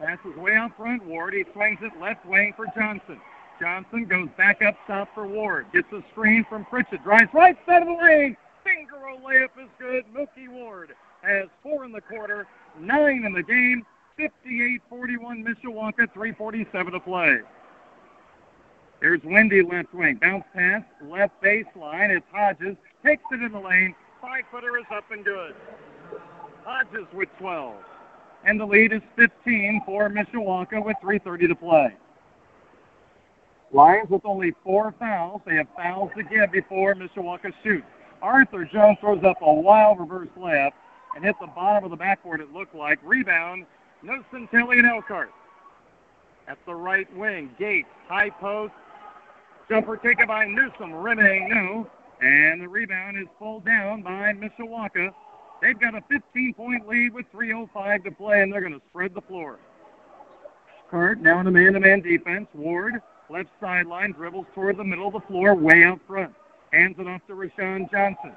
[0.00, 1.04] passes way out front.
[1.04, 3.20] Ward, he swings it left wing for Johnson.
[3.60, 5.66] Johnson goes back up top for Ward.
[5.72, 7.02] Gets a screen from Pritchett.
[7.02, 8.36] Drives right side of the lane.
[8.64, 10.04] Finger roll layup is good.
[10.14, 12.46] Mookie Ward has four in the quarter,
[12.78, 13.84] nine in the game.
[14.18, 14.80] 58-41
[15.44, 17.38] Mishawaka, 347 to play.
[19.00, 20.16] Here's Wendy left wing.
[20.16, 22.16] Bounce pass, left baseline.
[22.16, 22.76] It's Hodges.
[23.04, 23.94] Takes it in the lane.
[24.22, 25.54] Five footer is up and good.
[26.64, 27.74] Hodges with 12.
[28.44, 31.94] And the lead is 15 for Mishawaka with 3.30 to play.
[33.72, 35.42] Lions with only four fouls.
[35.44, 37.86] They have fouls give before Mishawaka shoots.
[38.22, 40.72] Arthur Jones throws up a wild reverse layup,
[41.14, 42.98] and hit the bottom of the backboard, it looked like.
[43.02, 43.66] Rebound,
[44.02, 45.30] no Centelli and Elkhart.
[46.48, 48.72] At the right wing, Gates, high post,
[49.68, 51.90] jumper taken by Newsom, rimming, no.
[52.20, 55.12] And the rebound is pulled down by Mishawaka.
[55.60, 59.14] They've got a 15 point lead with 3.05 to play, and they're going to spread
[59.14, 59.58] the floor.
[60.90, 62.46] Cart now in a man to man defense.
[62.54, 66.34] Ward, left sideline, dribbles toward the middle of the floor, way out front.
[66.72, 68.32] Hands it off to Rashawn Johnson.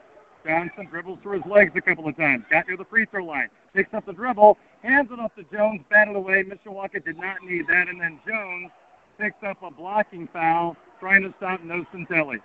[0.46, 2.46] Johnson dribbles through his legs a couple of times.
[2.50, 3.50] Got near the free throw line.
[3.74, 4.58] Picks up the dribble.
[4.84, 5.82] Hands it off to Jones.
[5.90, 6.44] Batted away.
[6.44, 7.90] Mishawaka did not need that.
[7.90, 8.72] And then Jones
[9.20, 12.40] picks up a blocking foul trying to stop Nocentelli.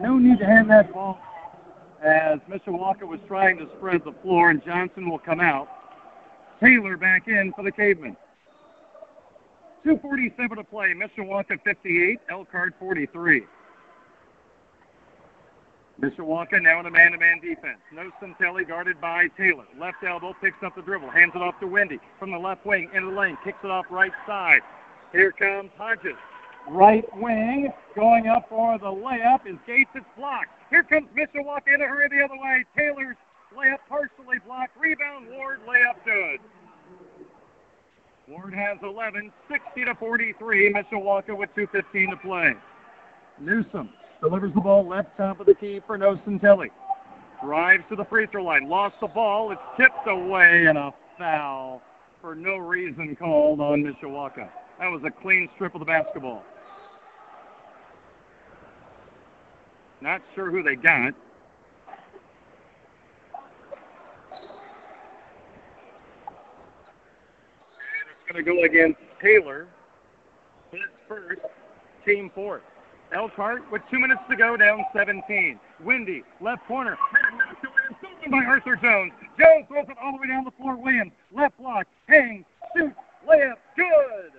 [0.00, 1.20] No need to hand that ball
[2.02, 5.68] as Mishawaka was trying to spread the floor, and Johnson will come out.
[6.60, 8.16] Taylor back in for the Cavemen.
[9.84, 10.94] 247 to play.
[10.94, 13.42] Mishawaka 58, Elkhart 43.
[16.00, 17.78] Mishawaka now in a man-to-man defense.
[17.92, 19.64] No Centelli guarded by Taylor.
[19.78, 22.90] Left elbow picks up the dribble, hands it off to Wendy from the left wing
[22.94, 24.62] into the lane, kicks it off right side.
[25.12, 26.16] Here comes Hodges.
[26.68, 29.90] Right wing going up for the layup is Gates.
[29.94, 30.50] It's blocked.
[30.70, 32.64] Here comes Mishawaka in a hurry the other way.
[32.76, 33.16] Taylor's
[33.56, 34.76] layup partially blocked.
[34.80, 35.60] Rebound Ward.
[35.68, 36.40] Layup good.
[38.32, 40.72] Ward has 11, 60 to 43.
[40.72, 42.54] Mishawaka with 2:15 to play.
[43.38, 43.90] Newsom
[44.22, 46.70] delivers the ball left top of the key for Nocentelli.
[47.44, 48.70] Drives to the free throw line.
[48.70, 49.50] Lost the ball.
[49.50, 51.82] It's tipped away and a foul
[52.22, 54.48] for no reason called on Mishawaka.
[54.78, 56.42] That was a clean strip of the basketball.
[60.00, 61.12] Not sure who they got.
[68.32, 69.66] Going to go against Taylor.
[70.70, 71.42] His first,
[72.06, 72.62] team fourth.
[73.14, 75.60] Elkhart with two minutes to go, down 17.
[75.84, 76.96] Windy, left corner.
[78.30, 79.12] by Arthur Jones.
[79.38, 80.76] Jones throws it all the way down the floor.
[80.76, 82.96] Williams, left block, hangs, shoots,
[83.28, 84.32] layup, good.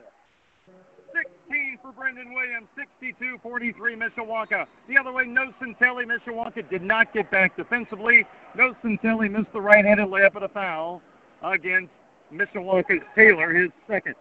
[1.47, 2.67] 16 for Brendan Williams,
[3.13, 4.65] 62-43 Mishawaka.
[4.87, 6.05] The other way, Nocentelli.
[6.05, 8.25] Mishawaka did not get back defensively.
[8.55, 11.03] No Centelli missed the right-handed layup at a foul
[11.43, 11.91] against
[12.33, 14.15] Mishawaka's Taylor, his second,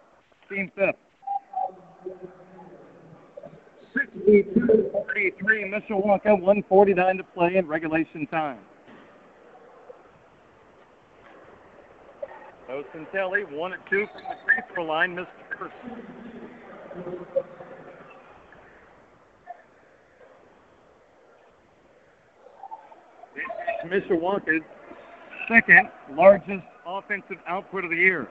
[0.49, 0.95] team fifth.
[3.95, 4.53] 62-43
[5.41, 8.59] Mishawaka, 149 to play in regulation time.
[12.69, 15.73] Nocentelli, one at two from the free throw line, missed first.
[23.85, 24.63] Mishawaka's
[25.47, 28.27] second largest offensive output of the year.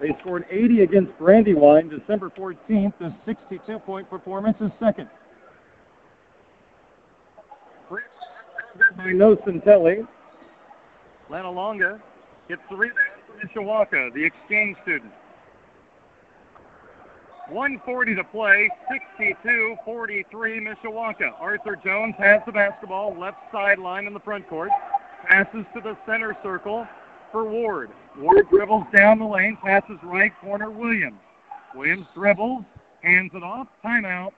[0.00, 2.94] They scored 80 against Brandywine December 14th.
[2.98, 5.10] The 62 point performance is second.
[8.96, 10.06] By Nocentelli.
[12.48, 15.12] Gets the rebound for Mishawaka, the exchange student.
[17.48, 18.70] 140 to play,
[19.44, 21.32] 62-43 Mishawaka.
[21.38, 24.70] Arthur Jones has the basketball, left sideline in the front court.
[25.28, 26.86] Passes to the center circle
[27.30, 27.90] for Ward.
[28.18, 31.18] Ward dribbles down the lane, passes right corner Williams.
[31.74, 32.64] Williams dribbles,
[33.02, 34.32] hands it off, timeout.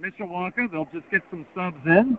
[0.00, 2.18] Mishawaka, they'll just get some subs in.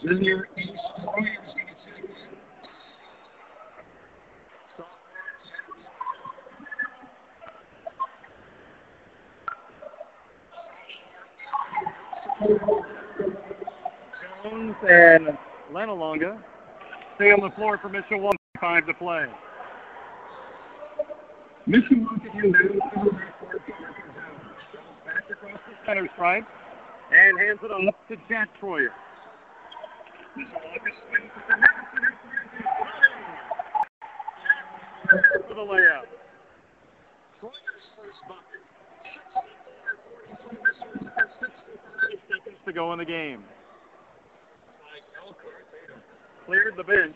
[0.00, 0.70] Junior East
[1.04, 1.58] Williams
[14.42, 15.36] Jones and
[15.72, 16.42] Lenalonga
[17.16, 19.26] stay on the floor for Mission 1 5 to play.
[21.66, 22.78] Mission 1 again down
[25.04, 26.46] back across the center stripe
[27.12, 28.88] and hands it off to Jack Troyer.
[35.48, 36.06] For the layout.
[37.40, 37.54] Troyer's
[37.96, 38.58] first bucket
[42.28, 43.44] seconds to go in the game.
[46.48, 47.14] Cleared the bench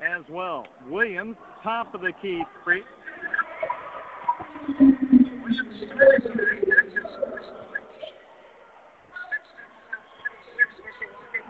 [0.00, 0.64] as well.
[0.88, 1.34] Williams,
[1.64, 2.84] top of the key, three.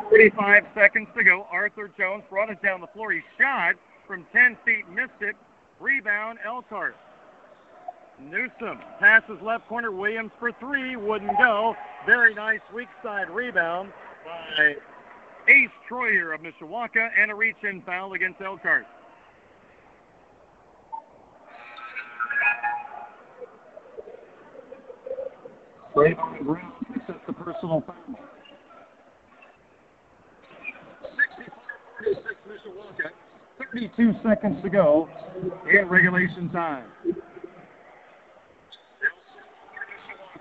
[0.08, 1.46] Forty-five seconds to go.
[1.52, 3.12] Arthur Jones brought it down the floor.
[3.12, 3.74] He shot
[4.06, 5.36] from 10 feet, missed it.
[5.80, 6.96] Rebound, Elkhart.
[8.18, 9.92] Newsom passes left corner.
[9.92, 10.96] Williams for three.
[10.96, 11.74] Wouldn't go.
[12.06, 13.92] Very nice weak side rebound
[14.24, 14.76] by
[15.48, 18.86] Ace Troyer of Mishawaka and a reach in foul against Elkhart.
[25.94, 26.72] Brave on the ground
[27.08, 28.18] up the personal foul.
[31.36, 31.54] 64
[32.48, 33.10] Mishawaka.
[33.72, 35.08] 32 seconds to go
[35.70, 36.86] in regulation time.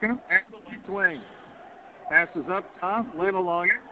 [0.03, 1.21] At the left wing.
[2.09, 3.90] Passes up top, Lynn along it.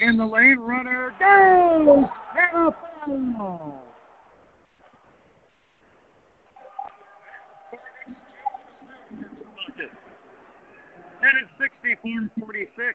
[0.00, 2.08] In the lane, runner goes!
[2.36, 2.72] And a
[3.06, 3.82] foul!
[11.22, 11.52] And it's
[12.04, 12.94] 64-46.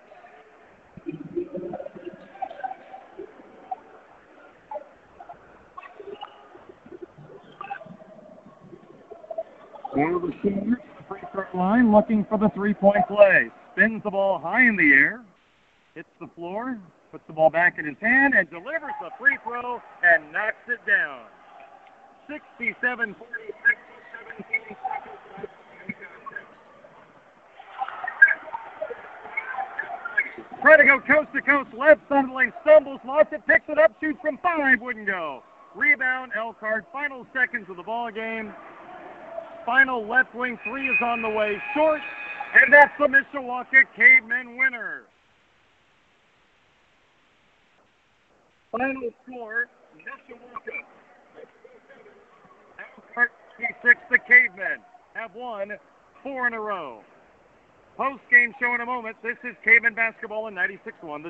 [9.94, 10.78] One of the seniors,
[11.08, 13.50] free throw line, looking for the three-point play.
[13.74, 15.24] Spins the ball high in the air,
[16.00, 16.80] hits the floor,
[17.12, 20.80] puts the ball back in his hand, and delivers the free throw and knocks it
[20.88, 21.26] down.
[22.30, 23.58] 67 46,
[24.48, 25.50] 17 seconds
[30.62, 34.20] Try to go coast to coast, left lane, stumbles, lost it, picks it up, shoots
[34.22, 35.44] from five, wouldn't go.
[35.76, 38.54] Rebound, Elkhart, final seconds of the ball game.
[39.66, 42.00] Final left wing three is on the way, short,
[42.56, 45.09] and that's the Mishawaka Cavemen winner.
[48.72, 49.66] Final score,
[49.98, 50.78] Mishawaka.
[52.78, 54.80] Elkhart 26, the Cavemen
[55.16, 55.72] have won
[56.22, 57.02] four in a row.
[57.98, 59.18] Post game show in a moment.
[59.24, 61.30] This is Caveman Basketball in 96.1.